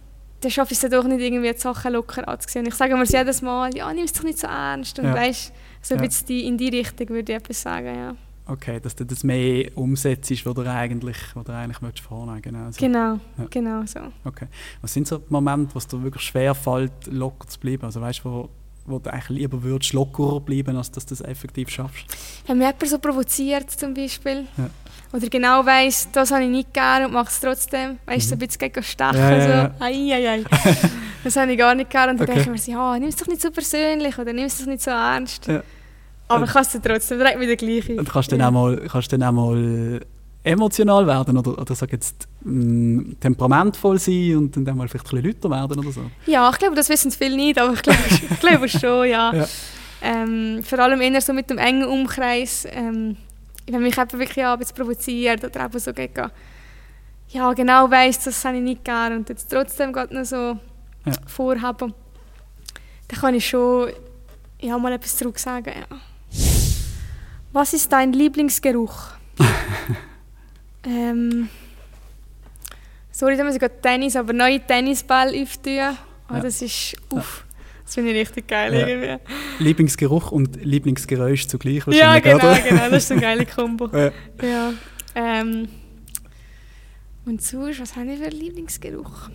dann 0.41 0.51
schaffe 0.51 0.73
ich 0.73 0.79
es 0.79 0.89
dann 0.89 0.91
doch 0.93 1.05
nicht, 1.05 1.21
irgendwie 1.21 1.53
die 1.53 1.59
Sachen 1.59 1.93
locker 1.93 2.27
anzusehen. 2.27 2.65
Ich 2.65 2.77
sage 2.77 2.97
mir 2.97 3.03
es 3.03 3.13
jedes 3.13 3.43
Mal, 3.43 3.77
ja, 3.77 3.93
nimm 3.93 4.05
es 4.07 4.15
doch 4.15 4.23
nicht 4.23 4.39
so 4.39 4.47
ernst. 4.47 4.99
Und 4.99 5.05
Ja. 5.05 5.15
weißt, 5.15 5.53
so 5.89 5.95
Ja. 5.95 6.03
die, 6.29 6.47
in 6.47 6.57
die 6.59 6.69
Richtung 6.69 7.09
würde 7.11 7.33
ich 7.33 7.39
etwas 7.39 7.63
sagen, 7.63 7.95
ja. 7.95 8.15
Okay, 8.49 8.79
dass 8.81 8.95
du 8.95 9.05
das 9.05 9.25
mehr 9.25 9.71
umsetzt, 9.77 10.31
was 10.47 10.55
du 10.55 10.63
eigentlich, 10.63 11.17
was 11.35 11.45
du 11.45 11.53
eigentlich 11.53 11.81
möchtest 11.81 12.07
vornehmen 12.07 12.41
genau. 12.43 12.71
so. 12.71 12.79
Genau, 12.79 13.19
Ja. 13.39 13.45
genau 13.51 13.83
so. 13.87 13.99
Okay. 14.25 14.47
Was 14.83 14.93
sind 14.95 15.09
so 15.09 15.19
die 15.19 15.33
Momente, 15.33 15.75
wo 15.75 15.79
es 15.79 15.87
dir 15.89 16.01
wirklich 16.03 16.23
schwer 16.23 16.55
fällt, 16.55 16.93
locker 17.09 17.49
zu 17.49 17.59
bleiben? 17.59 17.85
Also 17.85 18.01
weißt 18.01 18.21
du, 18.21 18.31
wo, 18.31 18.49
wo 18.87 18.99
du 19.01 19.13
eigentlich 19.13 19.31
lieber 19.41 19.61
würdest 19.65 19.93
lockerer 19.95 20.39
bleiben, 20.41 20.77
als 20.77 20.93
dass 20.93 21.05
du 21.07 21.17
das 21.17 21.23
effektiv 21.27 21.71
schaffst? 21.71 22.05
Wenn 22.47 22.59
mich 22.59 22.67
jemand 22.69 22.89
so 22.89 22.99
provoziert 23.01 23.69
zum 23.73 23.95
Beispiel, 23.95 24.47
Ja. 24.57 24.71
oder 25.13 25.27
genau 25.29 25.67
weiss, 25.67 26.09
das 26.13 26.31
habe 26.31 26.45
ich 26.45 26.51
nicht 26.51 26.73
gerne 26.73 27.07
und 27.07 27.15
mache 27.15 27.31
es 27.31 27.41
trotzdem, 27.41 27.99
weißt 28.07 28.27
du, 28.27 28.29
so 28.29 28.35
ein 28.37 28.39
bisschen 28.39 28.59
gegen 28.61 28.83
stechen, 28.85 29.17
Mhm. 29.17 29.19
Ja, 29.23 29.37
ja, 29.39 29.49
ja. 29.49 29.75
so, 29.77 29.85
ai, 29.85 30.13
ai, 30.15 30.29
ai. 30.31 30.45
das 31.25 31.35
habe 31.35 31.51
ich 31.51 31.59
gar 31.59 31.75
nicht 31.75 31.91
gerne 31.91 32.13
und 32.13 32.19
dann 32.21 32.29
Okay. 32.29 32.37
denke 32.45 32.51
ich 32.57 32.65
mir 32.65 32.65
so, 32.65 32.71
ja, 32.71 32.97
nimm 33.01 33.09
es 33.09 33.17
doch 33.17 33.27
nicht 33.27 33.43
so 33.43 33.51
persönlich 33.51 34.17
oder 34.21 34.33
nimm 34.33 34.45
es 34.45 34.57
doch 34.57 34.67
nicht 34.67 34.83
so 34.83 34.93
ernst. 34.93 35.49
Ja. 35.49 35.65
Aber 36.29 36.45
ich 36.45 36.51
kann 36.51 36.63
es 36.63 36.73
dann 36.73 36.83
trotzdem, 36.83 37.19
direkt 37.19 37.41
wieder 37.41 37.57
gleich. 37.57 37.89
Und 37.99 38.09
kannst 38.09 38.33
du 38.33 38.37
dann 38.37 38.47
auch 38.49 38.53
mal, 38.53 38.77
kannst 38.89 39.13
du 39.13 39.19
dann 39.19 39.29
auch 39.29 39.33
mal 39.33 40.01
emotional 40.43 41.07
werden 41.07 41.37
oder, 41.39 41.59
oder 41.59 41.75
sag 41.75 41.93
jetzt 41.93 42.29
mh, 42.43 43.15
temperamentvoll 43.21 43.99
sein 43.99 44.37
und 44.37 44.57
dann 44.57 44.77
mal 44.77 44.89
vielleicht 44.89 45.13
ein 45.13 45.23
bisschen 45.23 45.51
lauter 45.51 45.51
werden 45.51 45.79
oder 45.81 45.93
so? 45.93 46.03
Ja, 46.27 46.49
ich 46.51 46.59
glaube, 46.59 46.77
das 46.77 46.89
wissen 46.89 47.11
viele 47.11 47.37
nicht, 47.37 47.61
aber 47.61 47.73
ich 47.75 47.83
glaube, 47.83 47.99
ich 48.31 48.41
glaube 48.41 48.69
schon, 48.69 49.09
ja. 49.09 49.35
Ja. 49.35 49.47
Ähm, 50.03 50.63
vor 50.63 50.79
allem 50.79 51.01
eher 51.01 51.21
so 51.21 51.33
mit 51.33 51.51
dem 51.51 51.59
engen 51.59 51.85
Umkreis. 51.85 52.67
Ähm, 52.71 53.17
wenn 53.69 53.83
mich 53.83 53.97
jemand 53.97 54.13
wirklich 54.13 54.45
bisschen 54.59 54.77
provoziert 54.77 55.43
oder 55.45 55.65
eben 55.65 55.79
so 55.79 55.93
gegen, 55.93 56.31
ja, 57.31 57.53
genau 57.53 57.91
weiss, 57.91 58.21
das 58.23 58.45
habe 58.45 58.59
ich 58.59 58.63
nicht 58.63 58.85
gerne 58.85 59.17
und 59.17 59.29
jetzt 59.29 59.51
trotzdem 59.51 59.93
gerade 59.93 60.15
noch 60.15 60.25
so 60.25 60.59
Ja. 61.05 61.13
vorhaben, 61.27 61.93
dann 63.09 63.21
kann 63.21 63.35
ich 63.35 63.49
schon 63.49 63.91
ja, 64.61 64.79
mal 64.79 64.93
etwas 64.93 65.17
zurück 65.17 65.39
sagen. 65.39 65.73
Ja. 65.75 65.97
Was 67.57 67.73
ist 67.73 67.91
dein 67.91 68.13
Lieblingsgeruch? 68.13 69.13
ähm, 70.87 71.49
sorry, 73.11 73.35
da 73.39 73.45
muss 73.45 73.55
ich 73.55 73.61
gerade 73.61 73.81
Tennis, 73.81 74.15
aber 74.15 74.35
neue 74.35 74.61
Tennisball 74.61 75.29
auftun. 75.41 75.73
Oh, 76.29 76.35
Ja. 76.35 76.41
Das 76.41 76.61
ist, 76.61 76.97
uff, 77.11 77.47
das 77.83 77.95
finde 77.95 78.11
ich 78.11 78.19
richtig 78.19 78.47
geil 78.47 78.75
Ja. 78.75 78.87
irgendwie. 78.87 79.25
Lieblingsgeruch 79.65 80.33
und 80.33 80.63
Lieblingsgeräusch 80.63 81.47
zugleich 81.49 81.83
Ja, 81.87 82.19
genau, 82.19 82.37
oder? 82.37 82.59
genau, 82.59 82.91
das 82.91 83.05
ist 83.05 83.13
eine 83.13 83.23
geile 83.23 83.47
Kombo. 83.57 83.89
Ja. 83.89 84.13
Ja. 84.43 84.73
Ähm, 85.15 85.69
und 87.25 87.41
sonst, 87.41 87.81
was 87.81 87.97
habe 87.97 88.13
ich 88.13 88.19
für 88.19 88.27
einen 88.27 88.39
Lieblingsgeruch? 88.39 89.31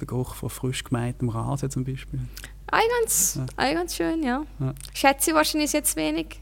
Der 0.00 0.06
Geruch 0.08 0.34
von 0.34 0.50
frisch 0.50 0.82
gemähtem 0.82 1.28
Rasen 1.28 1.70
zum 1.70 1.84
Beispiel. 1.84 2.18
Ein 2.66 2.82
ganz, 3.00 3.38
Ja. 3.56 3.74
ganz 3.74 3.94
schön, 3.94 4.24
ja. 4.24 4.44
Ja. 4.58 4.74
Schätze 4.92 5.30
ich 5.30 5.36
wahrscheinlich 5.36 5.72
jetzt 5.72 5.94
wenig. 5.94 6.40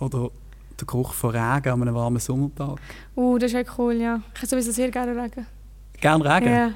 Oder 0.00 0.30
der 0.78 0.86
Geruch 0.86 1.12
von 1.12 1.30
Regen 1.30 1.68
an 1.70 1.82
einem 1.82 1.94
warmen 1.94 2.18
Sommertag. 2.18 2.78
Uh, 3.14 3.38
das 3.38 3.52
ist 3.52 3.58
echt 3.58 3.70
cool, 3.78 3.94
ja. 3.94 4.20
Ich 4.34 4.38
habe 4.40 4.46
sowieso 4.48 4.72
sehr 4.72 4.90
gerne 4.90 5.12
Regen. 5.22 5.46
Gern 6.00 6.22
Regen? 6.22 6.52
Ja, 6.52 6.72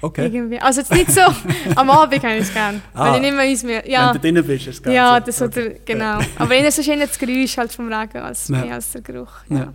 Okay. 0.00 0.26
irgendwie. 0.26 0.60
Also 0.60 0.80
jetzt 0.80 0.92
nicht 0.92 1.10
so, 1.10 1.20
am 1.74 1.90
Abend 1.90 2.22
habe 2.22 2.34
ich 2.36 2.42
es 2.42 2.52
gerne. 2.52 2.80
Ah. 2.94 3.08
Weil 3.10 3.16
ich 3.16 3.20
nicht 3.22 3.36
mehr 3.36 3.50
uns 3.50 3.62
mehr, 3.64 3.90
ja. 3.90 4.06
Wenn 4.06 4.12
du 4.14 4.20
drinnen 4.20 4.46
bist, 4.46 4.66
ist 4.68 4.76
es 4.76 4.82
geil. 4.82 4.94
Ja, 4.94 5.18
so. 5.18 5.26
das 5.26 5.42
okay. 5.42 5.66
oder, 5.70 5.78
genau. 5.84 6.20
Aber 6.38 6.54
eher 6.54 6.70
so 6.70 6.82
schön 6.84 7.00
das 7.00 7.18
Geräusch 7.18 7.56
halt 7.58 7.72
vom 7.72 7.92
Regen 7.92 8.18
als 8.18 8.46
Ja. 8.46 8.58
mehr 8.60 8.74
als 8.74 8.92
der 8.92 9.00
Geruch. 9.00 9.32
Ja. 9.48 9.56
Ja. 9.58 9.72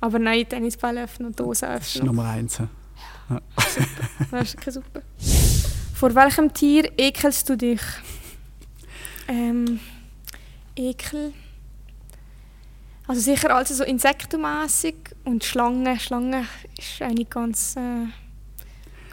Aber 0.00 0.18
nein, 0.20 0.48
Tennisball 0.48 0.98
öffnen 0.98 1.28
und 1.28 1.40
Dosen 1.40 1.68
Das 1.68 1.86
ist 1.88 1.96
öffnen. 1.96 2.06
Nummer 2.14 2.28
eins. 2.30 2.58
ja. 2.58 2.68
Das 3.58 3.76
ist 4.46 4.56
wirklich 4.56 4.74
super. 4.74 5.00
Vor 5.94 6.14
welchem 6.14 6.52
Tier 6.54 6.92
ekelst 6.96 7.48
du 7.48 7.56
dich? 7.56 7.80
Ähm, 9.26 9.80
Ekel. 10.76 11.32
Also 13.06 13.20
sicher 13.20 13.54
also 13.54 13.74
so 13.74 13.84
insektenmässig 13.84 14.94
und 15.24 15.44
Schlangen. 15.44 15.98
Schlangen 16.00 16.46
ist 16.78 17.02
eigentlich 17.02 17.28
ganz, 17.28 17.76
äh, 17.76 18.06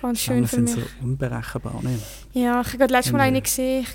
ganz 0.02 0.20
schön 0.20 0.48
Schlangen 0.48 0.48
für 0.48 0.56
sind 0.56 0.64
mich. 0.64 0.74
so 0.76 1.04
unberechenbar. 1.04 1.82
Ne? 1.82 2.00
Ja, 2.34 2.62
ich 2.62 2.74
habe 2.74 2.86
letztes 2.86 3.12
Mal 3.12 3.22
eine 3.22 3.42
gesehen. 3.42 3.86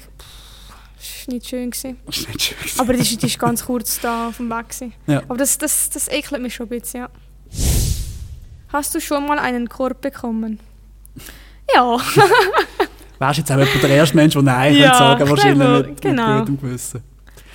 Das 0.98 1.26
war 1.26 1.34
nicht 1.34 1.48
schön. 1.48 1.70
Gewesen. 1.70 1.96
Das 2.04 2.18
ist 2.18 2.28
nicht 2.28 2.42
schön. 2.42 2.56
Aber 2.80 2.92
die 2.92 3.26
ist 3.26 3.38
ganz 3.38 3.64
kurz 3.64 3.98
da 4.00 4.28
auf 4.28 4.36
dem 4.36 4.50
Weg. 4.50 4.68
Gewesen. 4.68 4.92
Ja. 5.06 5.22
Aber 5.28 5.38
das, 5.38 5.56
das, 5.56 5.88
das 5.88 6.08
ekelt 6.08 6.42
mich 6.42 6.54
schon 6.54 6.66
ein 6.66 6.80
bisschen, 6.80 7.00
ja. 7.00 7.10
Hast 8.68 8.94
du 8.94 9.00
schon 9.00 9.26
mal 9.26 9.38
einen 9.38 9.68
Korb 9.68 10.02
bekommen? 10.02 10.60
Ja. 11.74 11.98
Wärst 13.18 13.38
jetzt 13.38 13.50
auch 13.50 13.56
der 13.56 13.90
erste 13.90 14.14
Mensch, 14.16 14.34
der 14.34 14.42
Nein 14.42 14.74
Ja, 14.76 14.94
sagen 14.94 15.24
ich 15.24 15.30
wahrscheinlich 15.30 15.66
glaube, 15.66 15.88
mit, 15.88 16.00
genau. 16.02 16.28
mit 16.34 16.38
gutem 16.40 16.60
Gewissen. 16.60 17.02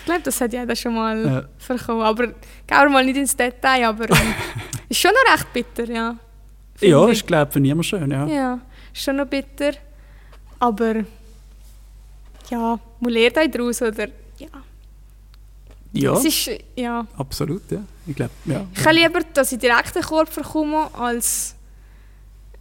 Ich 0.02 0.06
glaube, 0.06 0.22
das 0.24 0.42
hat 0.42 0.52
jeder 0.52 0.76
schon 0.76 0.96
mal 0.96 1.26
Ja. 1.26 1.44
verkommen. 1.58 2.02
Aber 2.02 2.28
gehen 2.28 2.36
wir 2.68 2.90
mal 2.90 3.06
nicht 3.06 3.18
ins 3.18 3.36
Detail, 3.36 3.86
aber 3.88 4.10
ähm, 4.10 4.34
ist 4.90 5.00
schon 5.00 5.12
noch 5.12 5.34
recht 5.34 5.54
bitter, 5.54 5.86
ja. 5.92 6.16
Ja, 6.80 7.06
ich. 7.06 7.20
ist 7.20 7.28
glaube 7.28 7.52
für 7.52 7.60
niemand 7.60 7.86
schön. 7.86 8.10
Ja. 8.10 8.26
Ja, 8.26 8.60
ist 8.94 9.04
schon 9.04 9.16
noch 9.18 9.28
bitter. 9.28 9.74
Aber 10.60 10.96
ja, 12.50 12.80
man 13.00 13.12
lernt 13.14 13.38
auch 13.38 13.48
daraus, 13.48 13.82
oder? 13.82 14.08
Ja. 14.38 14.48
Ja, 15.94 16.14
Es 16.14 16.26
ist, 16.26 16.50
ja. 16.76 17.06
absolut. 17.18 17.70
Ja. 17.70 17.84
Ich 18.08 18.16
glaube, 18.16 18.32
ja. 18.46 18.66
Ich 18.74 18.86
habe 18.86 18.96
lieber, 18.96 19.20
dass 19.34 19.52
ich 19.52 19.60
direkt 19.60 19.94
den 19.96 20.02
Korb 20.02 20.30
verkomme, 20.30 20.90
als 20.94 21.56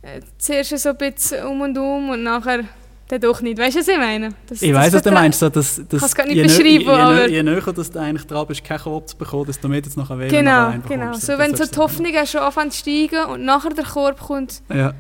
äh, 0.03 0.21
zuerst 0.39 0.77
so 0.79 0.91
ein 0.91 0.97
bisschen 0.99 1.47
um 1.47 1.61
und 1.63 1.79
um 1.79 2.11
und 2.11 2.23
nachher 2.25 2.65
dann 3.11 3.21
doch 3.21 3.41
nicht. 3.43 3.59
Weißt 3.59 3.75
du, 3.77 3.81
was 3.81 3.89
ich 3.89 3.97
meine? 3.99 4.29
Das, 4.47 4.63
Ich 4.63 4.73
weiß, 4.73 4.93
was 4.93 5.03
du 5.03 5.11
meinst. 5.11 5.41
So, 5.41 5.49
dass, 5.49 5.81
dass 5.89 6.01
Kann's 6.01 6.15
gar 6.15 6.27
nicht 6.27 6.37
je, 6.37 6.43
beschreiben, 6.45 6.69
je, 6.69 6.79
je, 6.81 6.89
aber- 6.91 7.29
je 7.29 7.43
näher 7.43 7.73
dass 7.73 7.91
du 7.91 7.99
eigentlich 7.99 8.27
dran 8.27 8.47
bist, 8.47 8.63
keinen 8.63 8.79
Korb 8.81 9.09
zu 9.09 9.17
bekommen, 9.17 9.47
desto 9.47 9.67
mehr 9.69 9.79
jetzt 9.79 9.97
nachher 9.97 10.19
wählen 10.19 10.31
Genau, 10.31 10.73
genau. 10.89 11.13
So, 11.15 11.37
wenn 11.39 11.57
so 11.57 11.67
die 11.67 11.77
Hoffnung 11.77 12.13
schon 12.27 12.41
anfangen 12.41 12.71
zu 12.71 12.79
steigen 12.79 13.25
und 13.31 13.45
nachher 13.45 13.71
der 13.71 13.85
Korb 13.85 14.21
kommt, 14.21 14.63
Ja, 14.69 14.95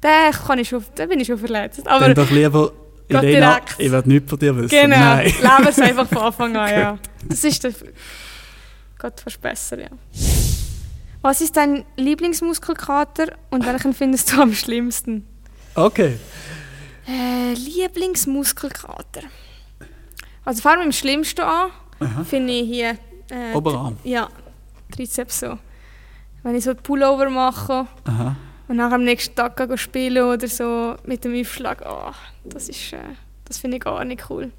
dann, 0.00 0.32
kann 0.32 0.58
ich 0.58 0.68
schon, 0.68 0.82
dann 0.94 1.08
bin 1.08 1.20
ich 1.20 1.26
schon 1.26 1.38
verletzt. 1.38 1.86
Aber 1.86 2.06
dann 2.06 2.14
doch 2.14 2.30
lieber 2.30 2.72
Elena, 3.08 3.50
direkt. 3.54 3.74
ich 3.78 3.90
werde 3.92 4.08
nichts 4.08 4.30
von 4.30 4.38
dir 4.38 4.56
wissen. 4.56 4.68
Genau, 4.70 4.96
Nein. 4.96 5.26
leben 5.26 5.68
es 5.68 5.78
einfach 5.78 6.08
von 6.08 6.18
Anfang 6.18 6.56
an, 6.56 6.70
ja. 6.80 6.98
Das 7.28 7.44
ist 7.44 7.62
der... 7.62 7.72
Geht 7.72 9.20
fast 9.20 9.40
besser, 9.42 9.78
ja. 9.78 9.88
Was 11.22 11.40
ist 11.40 11.56
dein 11.56 11.84
Lieblingsmuskelkater 11.96 13.26
und 13.50 13.66
welchen 13.66 13.92
findest 13.92 14.32
du 14.32 14.40
am 14.40 14.54
schlimmsten? 14.54 15.26
Okay. 15.74 16.16
Äh, 17.06 17.54
Lieblingsmuskelkater. 17.54 19.22
Also 20.44 20.62
fangen 20.62 20.80
wir 20.80 20.86
mit 20.86 20.94
dem 20.94 20.98
Schlimmsten 20.98 21.40
an. 21.42 21.70
Finde 22.24 22.52
ich 22.52 22.66
hier... 22.68 22.98
Äh, 23.30 23.54
Oberarm. 23.54 23.96
Ja, 24.04 24.28
Trizeps 24.94 25.40
so. 25.40 25.58
Wenn 26.42 26.54
ich 26.54 26.64
so 26.64 26.70
einen 26.70 26.78
Pullover 26.80 27.28
mache 27.30 27.86
Aha. 28.04 28.36
und 28.68 28.76
nachher 28.76 28.94
am 28.94 29.04
nächsten 29.04 29.34
Tag 29.34 29.56
gehe 29.56 29.78
spielen 29.78 30.24
oder 30.24 30.46
so 30.46 30.94
mit 31.04 31.24
dem 31.24 31.40
Aufschlag, 31.40 31.82
oh, 31.88 32.12
das 32.44 32.68
ist... 32.68 32.92
Äh, 32.92 32.98
das 33.44 33.58
finde 33.58 33.76
ich 33.76 33.84
gar 33.84 34.04
nicht 34.04 34.28
cool. 34.30 34.50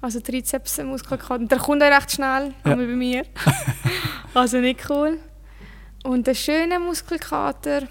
Also 0.00 0.20
Trizepsmuskelkater. 0.20 1.44
Der 1.44 1.58
kommt 1.58 1.82
auch 1.82 1.90
recht 1.90 2.12
schnell, 2.12 2.54
Ja. 2.64 2.74
bei 2.74 2.76
mir. 2.76 3.24
also 4.34 4.58
nicht 4.58 4.88
cool. 4.90 5.18
Und 6.04 6.26
der 6.26 6.34
schöne 6.34 6.78
Muskelkater... 6.78 7.82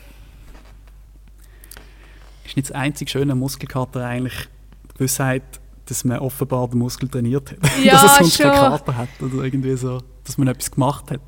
Ist 2.47 2.55
nicht 2.55 2.69
das 2.69 2.75
einzige 2.75 3.11
schöne 3.11 3.35
Muskelkater 3.35 4.05
eigentlich 4.05 4.47
die 4.91 4.97
Gewissheit, 4.97 5.43
dass 5.85 6.03
man 6.03 6.19
offenbar 6.19 6.67
den 6.69 6.79
Muskel 6.79 7.07
trainiert 7.09 7.51
hat? 7.51 7.57
Ja, 7.83 7.91
dass 8.01 8.03
es 8.05 8.17
sonst 8.17 8.37
schon. 8.37 8.51
keinen 8.51 8.71
Kater 8.71 8.97
hat 8.97 9.09
oder 9.21 9.43
irgendwie 9.43 9.75
so, 9.75 10.01
dass 10.23 10.37
man 10.37 10.47
etwas 10.47 10.71
gemacht 10.71 11.11
hat. 11.11 11.19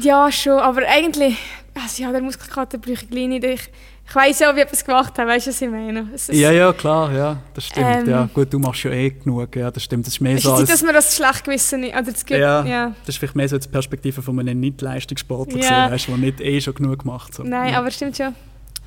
Ja, 0.00 0.30
schon, 0.30 0.58
aber 0.58 0.82
eigentlich... 0.86 1.36
Also 1.74 2.02
ja, 2.02 2.10
der 2.10 2.22
Muskelkater 2.22 2.78
brauche 2.78 2.92
ich 2.92 3.10
gleich 3.10 3.28
nicht. 3.28 3.44
Ich, 3.44 3.70
ich 4.08 4.14
weiss 4.14 4.38
ja, 4.38 4.48
ob 4.50 4.56
ich 4.56 4.62
etwas 4.62 4.82
gemacht 4.84 5.18
habe, 5.18 5.28
weißt 5.28 5.46
du, 5.46 5.50
was 5.50 5.60
ich 5.60 5.68
meine? 5.68 6.08
Ist, 6.14 6.32
Ja, 6.32 6.50
ja, 6.50 6.72
klar, 6.72 7.12
ja, 7.12 7.36
das 7.52 7.66
stimmt. 7.66 7.86
Ähm. 7.86 8.08
ja. 8.08 8.28
Gut, 8.32 8.50
du 8.52 8.58
machst 8.58 8.82
ja 8.84 8.92
eh 8.92 9.10
genug, 9.10 9.54
ja, 9.54 9.70
das 9.70 9.82
stimmt. 9.82 10.06
Das 10.06 10.14
ist 10.14 10.20
mehr 10.20 10.36
ist 10.36 10.44
so 10.44 10.52
nicht, 10.52 10.60
als, 10.60 10.70
dass 10.70 10.82
man 10.82 10.94
das 10.94 11.14
schlecht 11.14 11.44
gewissen 11.44 11.80
nicht... 11.80 11.92
Oder 11.94 12.02
das 12.12 12.24
gibt, 12.24 12.40
Ja. 12.40 12.64
ja. 12.64 12.92
das 13.04 13.10
ist 13.10 13.18
vielleicht 13.18 13.36
mehr 13.36 13.48
so 13.48 13.58
die 13.58 13.68
Perspektive 13.68 14.22
von 14.22 14.38
einem 14.40 14.58
Nicht-Leistungssportler, 14.60 15.58
Ja. 15.60 15.86
gesehen, 15.88 15.92
weißt, 15.92 16.08
der 16.08 16.16
nicht 16.16 16.40
eh 16.40 16.60
schon 16.62 16.74
genug 16.74 17.04
macht. 17.04 17.34
So. 17.34 17.42
Nein, 17.42 17.72
ja. 17.72 17.78
aber 17.78 17.90
stimmt 17.90 18.16
schon. 18.16 18.34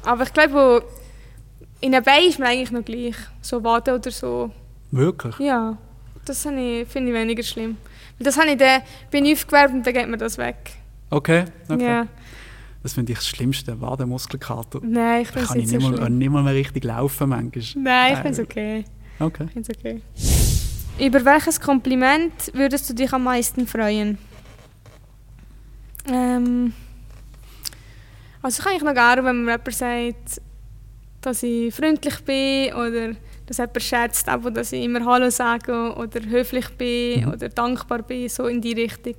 Aber 0.03 0.23
ich 0.23 0.33
glaube, 0.33 0.53
wo- 0.53 0.81
in 1.81 1.91
den 1.91 2.03
Beinen 2.03 2.29
ist 2.29 2.39
man 2.39 2.49
eigentlich 2.49 2.71
noch 2.71 2.83
gleich. 2.83 3.15
So 3.41 3.63
Waden 3.63 3.95
oder 3.95 4.11
so. 4.11 4.51
Wirklich? 4.91 5.37
Ja, 5.39 5.77
das 6.25 6.45
ich- 6.45 6.87
finde 6.87 7.09
ich 7.09 7.13
weniger 7.13 7.43
schlimm. 7.43 7.77
Weil 8.17 8.25
Das 8.25 8.37
habe 8.37 8.49
ich 8.51 8.57
dann, 8.57 8.81
bin 9.11 9.25
ich 9.25 9.37
aufgewärmt 9.37 9.75
und 9.75 9.85
dann 9.87 9.93
geht 9.93 10.07
mir 10.09 10.17
das 10.17 10.37
weg. 10.37 10.71
Okay, 11.09 11.45
okay. 11.69 11.85
Ja. 11.85 12.07
Das 12.83 12.93
finde 12.93 13.11
ich 13.11 13.17
das 13.19 13.27
Schlimmste, 13.27 13.79
war 13.81 13.97
der 13.97 14.05
Muskelkater. 14.05 14.79
Nein, 14.81 15.21
ich 15.23 15.27
finde 15.29 15.41
es 15.43 15.47
kann 15.49 15.57
nicht 15.57 15.65
ich 15.65 15.71
so 15.71 15.77
nicht 15.77 15.89
mal, 15.91 15.97
schlimm. 16.05 16.17
nicht 16.17 16.29
mal 16.29 16.43
mehr 16.43 16.53
richtig 16.53 16.83
laufen 16.85 17.29
manchmal. 17.29 17.83
Nein, 17.83 18.13
ich 18.13 18.19
finde 18.19 18.31
es 18.31 18.39
okay. 18.39 18.85
Okay. 19.19 19.43
Ich 19.47 19.51
find's 19.51 19.69
okay. 19.69 20.01
Über 20.99 21.23
welches 21.25 21.59
Kompliment 21.59 22.33
würdest 22.53 22.89
du 22.89 22.93
dich 22.93 23.11
am 23.11 23.23
meisten 23.23 23.67
freuen? 23.67 24.17
Ähm, 26.07 26.73
also 28.41 28.59
ich 28.59 28.63
kann 28.63 28.73
eigentlich 28.73 28.83
noch 28.85 28.93
gerne, 28.93 29.23
wenn 29.23 29.43
mir 29.43 29.51
jemand 29.51 29.73
sagt, 29.73 30.41
dass 31.21 31.43
ich 31.43 31.73
freundlich 31.73 32.19
bin 32.23 32.73
oder 32.73 33.11
dass 33.45 33.57
jemand 33.57 33.81
schätzt, 33.81 34.29
aber 34.29 34.51
dass 34.51 34.71
ich 34.71 34.83
immer 34.83 35.03
Hallo 35.05 35.29
sage 35.29 35.93
oder 35.95 36.21
höflich 36.29 36.69
bin 36.77 37.21
Mhm. 37.25 37.31
oder 37.33 37.49
dankbar 37.49 38.03
bin, 38.03 38.29
so 38.29 38.45
in 38.47 38.61
die 38.61 38.73
Richtung. 38.73 39.15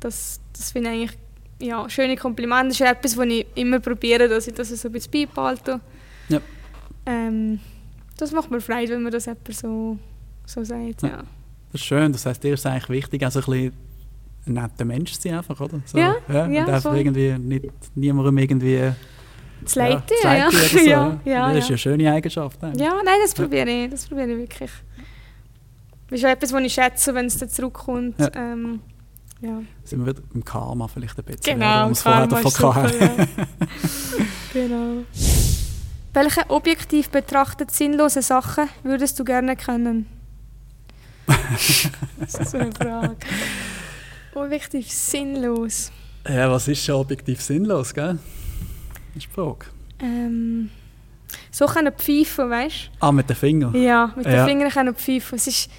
Das, 0.00 0.40
das 0.52 0.70
finde 0.72 0.90
ich 0.90 0.96
eigentlich 0.96 1.18
ja, 1.58 1.88
schöne 1.88 2.16
Komplimente. 2.16 2.68
Das 2.68 2.80
ist 2.80 2.86
etwas, 2.86 3.16
was 3.16 3.26
ich 3.26 3.46
immer 3.54 3.80
probiere, 3.80 4.28
dass 4.28 4.46
ich 4.46 4.54
das 4.54 4.68
so 4.68 4.88
ein 4.88 4.92
bisschen 4.92 5.10
beibehalte. 5.10 5.80
Ja. 6.28 6.40
Ähm, 7.06 7.60
das 8.18 8.30
macht 8.32 8.50
mir 8.50 8.60
Freude, 8.60 8.92
wenn 8.92 9.02
man 9.02 9.12
das 9.12 9.26
jemand 9.26 9.54
so, 9.54 9.98
so 10.44 10.64
sagt. 10.64 11.02
Ja. 11.02 11.08
Ja. 11.08 11.16
Das 11.72 11.80
ist 11.80 11.84
schön, 11.86 12.12
das 12.12 12.24
heisst, 12.26 12.42
dir 12.44 12.54
ist 12.54 12.60
es 12.60 12.66
eigentlich 12.66 12.88
wichtig, 12.88 13.24
also 13.24 13.40
ein 13.40 13.44
bisschen 13.46 13.72
ein 14.46 14.52
netter 14.52 14.84
Mensch 14.84 15.12
zu 15.14 15.22
sein 15.22 15.34
einfach, 15.38 15.60
oder? 15.60 15.80
So, 15.86 15.98
Ja, 15.98 16.14
und 16.28 16.52
ja, 16.52 16.64
einfach 16.66 16.82
voll. 16.82 16.98
irgendwie 16.98 17.36
nicht, 17.38 17.64
niemandem 17.96 18.38
irgendwie... 18.38 18.92
Das 19.66 19.74
Leiten, 19.74 20.16
ja. 20.22 20.34
Ja, 20.34 20.50
so, 20.50 20.78
ja, 20.78 21.18
ja, 21.24 21.52
Das 21.52 21.64
ist 21.64 21.70
eine 21.70 21.78
schöne 21.78 22.12
Eigenschaft. 22.12 22.62
eigentlich. 22.62 22.86
ja, 22.86 22.94
nein, 23.04 23.18
das 23.22 23.34
probiere 23.34 23.68
ich. 23.68 23.90
Das 23.90 24.06
probiere 24.06 24.30
ich 24.30 24.38
wirklich. 24.38 24.70
Das 26.08 26.20
ist 26.20 26.24
auch 26.24 26.30
etwas, 26.30 26.52
was 26.52 26.62
ich 26.62 26.72
schätze, 26.72 27.14
wenn 27.14 27.26
es 27.26 27.36
dann 27.36 27.48
zurückkommt. 27.48 28.18
Ja. 28.20 28.30
Ähm, 28.34 28.80
ja. 29.40 29.60
Sind 29.82 30.06
wir 30.06 30.14
wieder 30.14 30.22
beim 30.32 30.44
Karma 30.44 30.86
vielleicht 30.86 31.18
ein 31.18 31.24
bisschen. 31.24 31.58
Genau? 31.58 31.90
Was 31.90 32.02
vorher 32.02 32.26
davon 32.28 32.50
super, 32.50 32.90
genau. 34.52 35.02
Welche 36.12 36.48
objektiv 36.48 37.10
betrachtet 37.10 37.72
sinnlose 37.72 38.22
Sachen 38.22 38.68
würdest 38.84 39.18
du 39.18 39.24
gerne 39.24 39.56
können? 39.56 40.06
das 41.26 42.34
ist 42.34 42.50
so 42.52 42.58
eine 42.58 42.72
Frage. 42.72 43.16
Objektiv 44.34 44.90
sinnlos. 44.90 45.90
Ja, 46.28 46.50
was 46.50 46.68
ist 46.68 46.84
schon 46.84 46.94
objektiv 46.94 47.40
sinnlos, 47.40 47.92
gell? 47.92 48.18
Das 49.16 49.24
ist 49.24 49.30
die 49.30 49.34
Frage. 49.34 49.66
Ähm, 50.00 50.68
so 51.50 51.64
können 51.66 51.92
pfeifen, 51.92 52.50
weißt 52.50 52.90
Ah, 53.00 53.10
mit 53.12 53.28
den 53.30 53.36
Fingern. 53.36 53.72
du? 53.72 53.78
Ja, 53.78 54.12
mit 54.14 54.26
den 54.26 54.32
Ja. 54.34 54.46
Fingern 54.46 54.70
können 54.70 54.94
pfeifen. 54.94 55.36
Es 55.36 55.46
ist, 55.46 55.70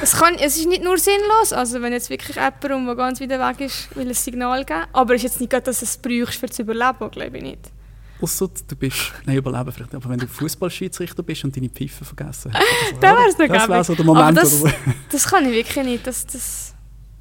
es, 0.00 0.12
kann, 0.12 0.34
es 0.36 0.56
ist 0.56 0.68
nicht 0.68 0.84
nur 0.84 0.96
sinnlos, 0.96 1.52
also 1.52 1.82
wenn 1.82 1.92
jetzt 1.92 2.08
wirklich 2.08 2.36
jemand, 2.36 2.64
um, 2.70 2.86
der 2.86 2.94
ganz 2.94 3.20
weit 3.20 3.30
weg 3.30 3.60
ist, 3.66 3.94
will 3.96 4.06
ein 4.06 4.14
Signal 4.14 4.64
geben, 4.64 4.84
aber 4.92 5.14
es 5.14 5.24
ist 5.24 5.32
jetzt 5.32 5.40
nicht 5.40 5.50
gerade, 5.50 5.64
dass 5.64 5.80
du 5.80 5.86
es 5.86 5.96
brauchst, 5.96 6.40
um 6.42 6.50
zu 6.50 6.62
überleben, 6.62 7.10
glaube 7.10 7.36
ich 7.38 7.42
nicht. 7.42 7.58
Ausser 8.22 8.48
du 8.68 8.76
bist, 8.76 9.12
nein, 9.26 9.36
überleben 9.38 9.72
vielleicht, 9.72 9.92
aber 9.94 10.08
wenn 10.08 10.20
du 10.20 10.28
Fußballschiedsrichter 10.28 11.24
bist 11.24 11.42
und 11.44 11.56
deine 11.56 11.68
Pfeife 11.68 12.04
vergessen 12.04 12.52
hast. 12.54 12.62
Dann 13.02 13.14
oder? 13.16 13.24
wär's 13.24 13.36
noch 13.38 13.48
Das 13.48 13.68
wäre 13.68 13.84
so 13.84 13.94
der 13.96 14.04
Moment, 14.04 14.38
das-? 14.38 14.62
Das 15.10 15.26
kann 15.28 15.44
ich 15.46 15.52
wirklich 15.52 15.84
nicht. 15.84 16.06
Das, 16.06 16.24
das, 16.26 16.74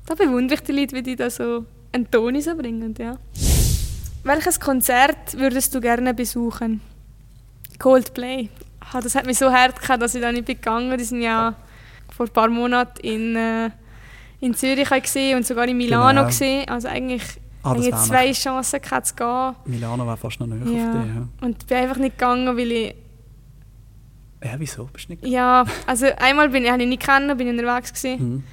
da 0.06 0.14
bewundere 0.14 0.54
ich 0.54 0.62
die 0.62 0.72
Leute, 0.72 0.96
wie 0.96 1.02
die 1.02 1.16
da 1.16 1.32
so 1.32 1.66
einen 1.92 2.10
Ton 2.12 2.40
bringen. 2.58 2.94
Ja. 3.00 3.18
Welches 4.24 4.60
Konzert 4.60 5.38
würdest 5.38 5.74
du 5.76 5.82
gerne 5.82 6.14
besuchen? 6.14 6.82
Coldplay. 7.80 8.50
Ah, 8.92 9.02
das 9.02 9.16
hat 9.16 9.26
mich 9.26 9.38
so 9.38 9.52
hart 9.52 9.82
gehabt, 9.82 10.02
dass 10.02 10.16
ich 10.16 10.22
da 10.22 10.32
nicht 10.32 10.46
gegangen. 10.48 10.98
Die 10.98 11.04
sind 11.04 11.22
ja 11.22 11.56
vor 12.16 12.28
ein 12.28 12.32
paar 12.32 12.48
Monaten 12.50 13.00
in, 13.02 13.36
äh, 13.36 13.70
in 14.40 14.54
Zürich 14.54 14.90
gesehen 14.90 15.38
und 15.38 15.46
sogar 15.46 15.68
in 15.68 15.78
Milano 15.78 16.10
Genau. 16.20 16.26
gesehen. 16.28 16.68
Also 16.70 16.88
eigentlich 16.88 17.24
Ah, 17.66 17.76
ich 17.80 17.96
zwei 17.96 18.32
Chancen 18.34 18.82
gehabt 18.82 19.08
zu 19.08 19.16
gehen. 19.16 19.56
Milano 19.66 20.06
wäre 20.06 20.18
fast 20.18 20.40
noch 20.42 20.48
näher 20.48 20.58
Ja. 20.66 20.90
auf 20.90 20.96
dich. 21.06 21.16
Ja. 21.16 21.28
Und 21.42 21.68
bin 21.68 21.78
einfach 21.78 21.98
nicht 21.98 22.18
gegangen, 22.18 22.58
weil 22.58 22.72
ich 22.72 22.96
ja, 24.44 24.52
wieso? 24.58 24.84
Bist 24.92 25.08
du 25.08 25.14
nicht 25.14 25.26
ja, 25.26 25.64
also 25.88 26.06
einmal 26.18 26.50
bin 26.50 26.66
ich, 26.66 26.70
habe 26.72 26.84
ich 26.84 26.90
nicht 26.90 27.02
kennen, 27.02 27.38
bin 27.38 27.48
ich 27.48 27.58
unterwegs 27.58 27.94
gewesen. 27.94 28.22
Mhm. 28.34 28.44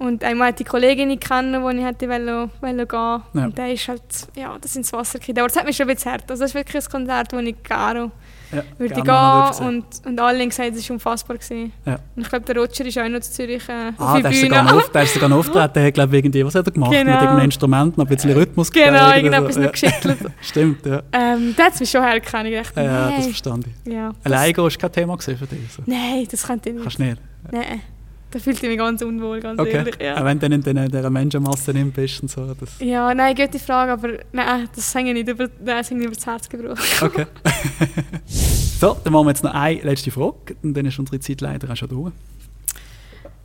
Und 0.00 0.24
einmal 0.24 0.48
hatte 0.48 0.62
ich 0.62 0.66
die 0.66 0.70
Kollegin 0.70 1.20
kennen, 1.20 1.62
die 1.62 1.76
ich 1.78 1.84
hätte 1.84 2.08
wollen, 2.08 2.50
wollen 2.62 2.88
gehen 2.88 3.22
Ja. 3.34 3.44
Und 3.44 3.58
der 3.58 3.72
ist 3.74 3.86
halt, 3.86 4.00
ja, 4.34 4.56
das 4.58 4.74
ins 4.74 4.90
Wasser 4.94 5.18
gekippt. 5.18 5.38
Aber 5.38 5.46
das 5.48 5.56
hat 5.58 5.66
mich 5.66 5.76
schon 5.76 5.86
ein 5.90 5.94
bisschen 5.94 6.12
hart. 6.12 6.22
Also 6.30 6.42
das 6.42 6.50
ist 6.52 6.54
wirklich 6.54 6.82
ein 6.82 6.90
Konzert, 6.90 7.32
wo 7.34 7.38
ich 7.38 7.62
gerne 7.62 8.10
Ja, 8.50 8.62
würde 8.78 8.94
gehen. 8.94 9.06
würdest 9.06 9.60
Und, 9.60 9.84
und 10.06 10.18
alle 10.18 10.38
haben 10.40 10.48
gesagt, 10.48 10.74
es 10.74 10.88
war 10.88 10.94
unfassbar. 10.94 11.36
Gewesen. 11.36 11.72
Ja. 11.84 11.98
Und 12.16 12.22
ich 12.22 12.28
glaube, 12.30 12.46
der 12.46 12.56
Roger 12.56 12.86
ist 12.86 12.98
auch 12.98 13.08
noch 13.10 13.20
zu 13.20 13.30
Zürich 13.30 13.68
äh, 13.68 13.92
Ah, 13.98 14.14
auf 14.14 14.22
der 14.22 14.30
ist 14.30 14.40
sogar 14.40 14.62
noch, 14.62 14.88
der 14.88 15.02
ist 15.02 15.12
sogar 15.12 15.28
noch 15.28 15.36
auftreten. 15.36 15.72
Der 15.74 15.86
hat, 15.86 15.92
glaube 15.94 16.16
irgendwie, 16.16 16.46
was 16.46 16.54
hat 16.54 16.66
er 16.66 16.72
gemacht? 16.72 16.92
Genau. 16.92 17.04
Mit 17.04 17.20
irgendeinem 17.20 17.44
Instrument, 17.44 17.98
noch 17.98 18.06
ein 18.06 18.08
bisschen 18.16 18.32
Rhythmus 18.32 18.72
Genau, 18.72 18.86
gegeben 18.86 19.04
oder 19.04 19.16
irgendetwas 19.16 19.54
so. 19.56 19.60
noch 19.60 19.72
geschüttelt. 19.72 20.18
Stimmt, 20.40 20.86
ja. 20.86 21.02
ähm, 21.12 21.54
da 21.54 21.64
hat 21.64 21.74
es 21.74 21.80
mich 21.80 21.90
schon. 21.90 22.02
Ich 22.16 22.22
dachte, 22.24 22.48
Ja, 22.48 22.62
das 22.64 23.10
nein. 23.10 23.22
verstand 23.24 23.66
ich. 23.84 23.92
Ja, 23.92 24.12
das, 24.22 24.32
Allein 24.32 24.52
gehen 24.54 24.64
war 24.64 24.70
kein 24.70 24.92
Thema 24.92 25.18
für 25.18 25.34
dich. 25.34 25.72
So. 25.76 25.82
Nein, 25.84 26.26
das 26.30 26.42
könnte 26.46 26.70
ich 26.70 26.74
nicht. 26.76 26.82
Kannst 26.84 26.98
du 26.98 27.02
nicht? 27.02 27.20
Nein, 27.52 27.82
da 28.30 28.38
fühlte 28.38 28.64
ich 28.66 28.68
mich 28.70 28.78
ganz 28.78 29.02
unwohl, 29.02 29.40
ganz 29.40 29.58
Okay. 29.58 29.72
ehrlich. 29.72 29.94
Auch 29.96 30.00
Ja. 30.00 30.24
wenn 30.24 30.38
du 30.38 30.48
dann 30.48 30.76
in 30.76 30.90
dieser- 30.90 31.10
Menschenmasse 31.10 31.72
drin 31.72 31.90
bist 31.92 32.22
und 32.22 32.30
so. 32.30 32.54
Das, 32.54 32.78
ja, 32.78 33.12
nein, 33.14 33.34
gute 33.34 33.58
Frage, 33.58 33.92
aber 33.92 34.08
nein, 34.32 34.68
das 34.74 34.94
hängt 34.94 35.12
nicht 35.12 35.28
über, 35.28 35.44
nein, 35.44 35.78
das 35.78 35.90
hängt 35.90 35.98
nicht 36.00 36.06
über 36.08 36.16
das 36.16 36.26
Herz 36.26 36.48
gebrochen. 36.48 36.78
okay. 37.02 37.26
so, 38.26 38.96
dann 39.02 39.12
machen 39.12 39.26
wir 39.26 39.30
jetzt 39.30 39.42
noch 39.44 39.52
eine 39.54 39.80
letzte 39.82 40.10
Frage. 40.10 40.56
Und 40.62 40.74
dann 40.74 40.86
ist 40.86 40.98
unsere 40.98 41.18
Zeit 41.20 41.40
leider 41.40 41.70
auch 41.72 41.76
schon 41.76 41.88
durch. 41.88 42.12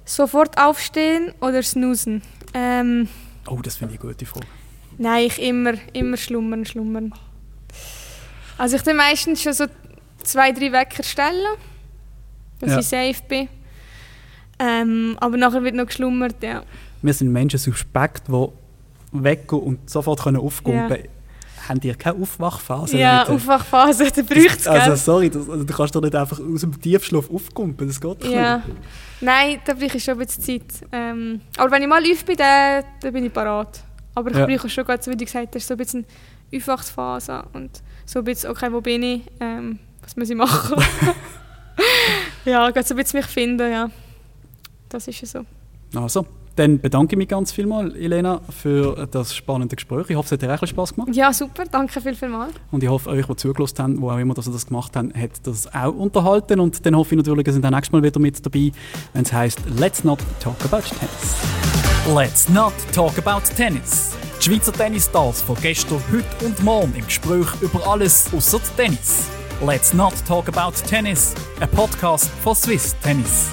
Sofort 0.06 0.58
aufstehen 0.58 1.34
oder 1.41 1.63
snoozen? 1.63 2.21
Ähm, 2.54 3.08
Oh, 3.48 3.60
das 3.62 3.78
finde 3.78 3.95
ich 3.95 4.00
eine 4.02 4.10
gute 4.12 4.26
Frage. 4.26 4.45
nein, 4.98 5.26
ich 5.26 5.41
immer, 5.41 5.74
immer 5.93 6.17
schlummern, 6.17 6.65
schlummern. 6.65 7.12
Also 8.58 8.76
ich 8.78 8.84
tue 8.84 8.93
meistens 8.93 9.41
schon 9.41 9.54
so 9.54 9.65
zwei, 10.24 10.52
drei 10.52 10.71
Wecker 10.71 11.04
stellen, 11.04 11.43
dass 12.60 12.69
Ja. 12.71 12.80
ich 12.80 12.86
safe 13.15 13.28
bin. 13.28 13.50
Ähm, 14.60 15.18
aber 15.20 15.38
nachher 15.38 15.63
wird 15.63 15.76
noch 15.76 15.86
geschlummert, 15.88 16.36
ja. 16.41 16.63
Wir 17.02 17.13
sind 17.13 17.32
Menschen 17.32 17.60
suspekt, 17.60 18.24
die 18.28 18.48
weggehen 19.12 19.62
und 19.62 19.89
sofort 19.89 20.22
können 20.22 20.38
aufkumpen 20.38 20.88
können. 20.88 21.08
Haben 21.68 21.80
die 21.80 21.91
keine 21.94 22.22
Aufwachphase? 22.22 22.98
ja, 22.98 23.20
Leute? 23.20 23.34
Aufwachphase, 23.34 24.12
da 24.15 24.22
braucht 24.22 24.58
es, 24.60 24.68
Also 24.68 24.96
sorry, 24.96 25.30
das, 25.30 25.50
also, 25.50 25.63
du 25.63 25.74
kannst 25.74 25.96
doch 25.96 26.02
nicht 26.02 26.15
einfach 26.15 26.39
aus 26.39 26.62
dem 26.62 26.80
Tiefschlaf 26.80 27.30
aufkumpen, 27.30 27.88
das 27.88 28.00
geht 28.00 28.24
doch 28.24 28.32
Ja. 28.32 28.58
nicht. 28.58 28.68
Nein, 29.22 29.60
da 29.65 29.74
brauche 29.74 29.98
ich 29.98 30.04
schon 30.04 30.13
ein 30.20 30.26
bisschen 30.26 30.44
Zeit. 30.44 30.88
Ähm, 30.91 31.41
aber 31.58 31.72
wenn 31.72 31.82
ich 31.82 31.88
mal 31.88 32.06
live 32.06 32.24
bin, 32.24 32.36
dann, 32.38 32.84
dann 33.02 33.13
bin 33.13 33.26
ich 33.26 33.34
parat. 33.34 33.84
Aber 34.13 34.30
ich 34.30 34.38
Ja. 34.38 34.46
brauche 34.46 34.70
schon, 34.70 34.86
gerade, 34.86 35.02
so 35.04 35.12
wie 35.12 35.18
du 35.18 35.26
gesagt 35.26 35.56
hast, 35.56 35.68
so 35.68 35.74
ein 35.74 35.78
bisschen 35.78 36.06
Aufwachsphase 36.56 37.44
und 37.54 37.82
so 38.06 38.20
ein 38.20 38.26
bisschen, 38.26 38.52
okay, 38.52 38.68
wo 38.72 38.80
bin 38.82 39.02
ich, 39.04 39.22
ähm, 39.39 39.80
was 40.04 40.15
muss 40.15 40.30
ich 40.30 40.36
machen? 40.36 40.82
Ja, 42.46 42.70
geht 42.70 42.88
so 42.88 42.94
ein 42.94 42.98
bisschen 42.98 43.20
mich 43.20 43.28
finden, 43.28 43.72
ja. 43.72 43.89
Das 44.95 45.10
ist 45.10 45.27
so. 45.27 45.41
Also, 45.93 46.25
dann 46.55 46.79
bedanke 46.79 47.15
ich 47.15 47.17
mich 47.17 47.27
ganz 47.27 47.51
vielmal, 47.51 47.93
Elena, 47.97 48.39
für 48.49 49.05
das 49.12 49.36
spannende 49.36 49.75
Gespräch. 49.75 50.10
Ich 50.10 50.15
hoffe, 50.15 50.27
es 50.27 50.31
hat 50.31 50.41
dir 50.41 50.53
auch 50.53 50.65
Spaß 50.65 50.93
gemacht. 50.93 51.13
Ja, 51.13 51.34
super, 51.34 51.65
danke 51.69 51.99
viel, 51.99 52.15
viel 52.15 52.29
mal. 52.29 52.47
Und 52.71 52.81
ich 52.81 52.88
hoffe, 52.88 53.10
euch, 53.10 53.25
die 53.25 53.36
zugelassen 53.36 53.77
haben, 53.79 54.01
wo 54.01 54.10
auch 54.10 54.17
immer 54.17 54.34
dass 54.34 54.47
ihr 54.47 54.53
das 54.53 54.65
gemacht 54.65 54.95
haben, 54.95 55.13
hat 55.13 55.31
das 55.43 55.67
auch 55.75 55.93
unterhalten. 55.93 56.62
Und 56.62 56.86
dann 56.86 56.95
hoffe 56.95 57.13
ich 57.13 57.17
natürlich, 57.17 57.45
ihr 57.45 57.51
seid 57.51 57.65
auch 57.65 57.71
nächstes 57.71 57.91
Mal 57.91 58.03
wieder 58.03 58.21
mit 58.21 58.45
dabei, 58.45 58.71
wenn 59.12 59.23
es 59.23 59.34
heisst 59.34 59.60
Let's 59.77 60.05
Not 60.05 60.19
Talk 60.39 60.63
About 60.63 60.84
Tennis. 60.97 61.36
Let's 62.15 62.47
Not 62.47 62.73
Talk 62.93 63.17
About 63.17 63.45
Tennis. 63.58 64.15
Die 64.39 64.43
Schweizer 64.45 64.71
Tennisstars 64.71 65.41
von 65.41 65.58
gestern, 65.62 66.01
heute 66.10 66.45
und 66.45 66.63
morgen 66.63 66.93
im 66.95 67.05
Gespräch 67.05 67.47
über 67.60 67.86
alles 67.86 68.34
außer 68.34 68.62
Tennis. 68.77 69.27
Let's 69.65 69.93
Not 69.93 70.13
Talk 70.25 70.47
About 70.47 70.77
Tennis, 70.88 71.36
ein 71.60 71.69
Podcast 71.71 72.29
von 72.41 72.55
Swiss 72.55 72.95
Tennis. 73.03 73.49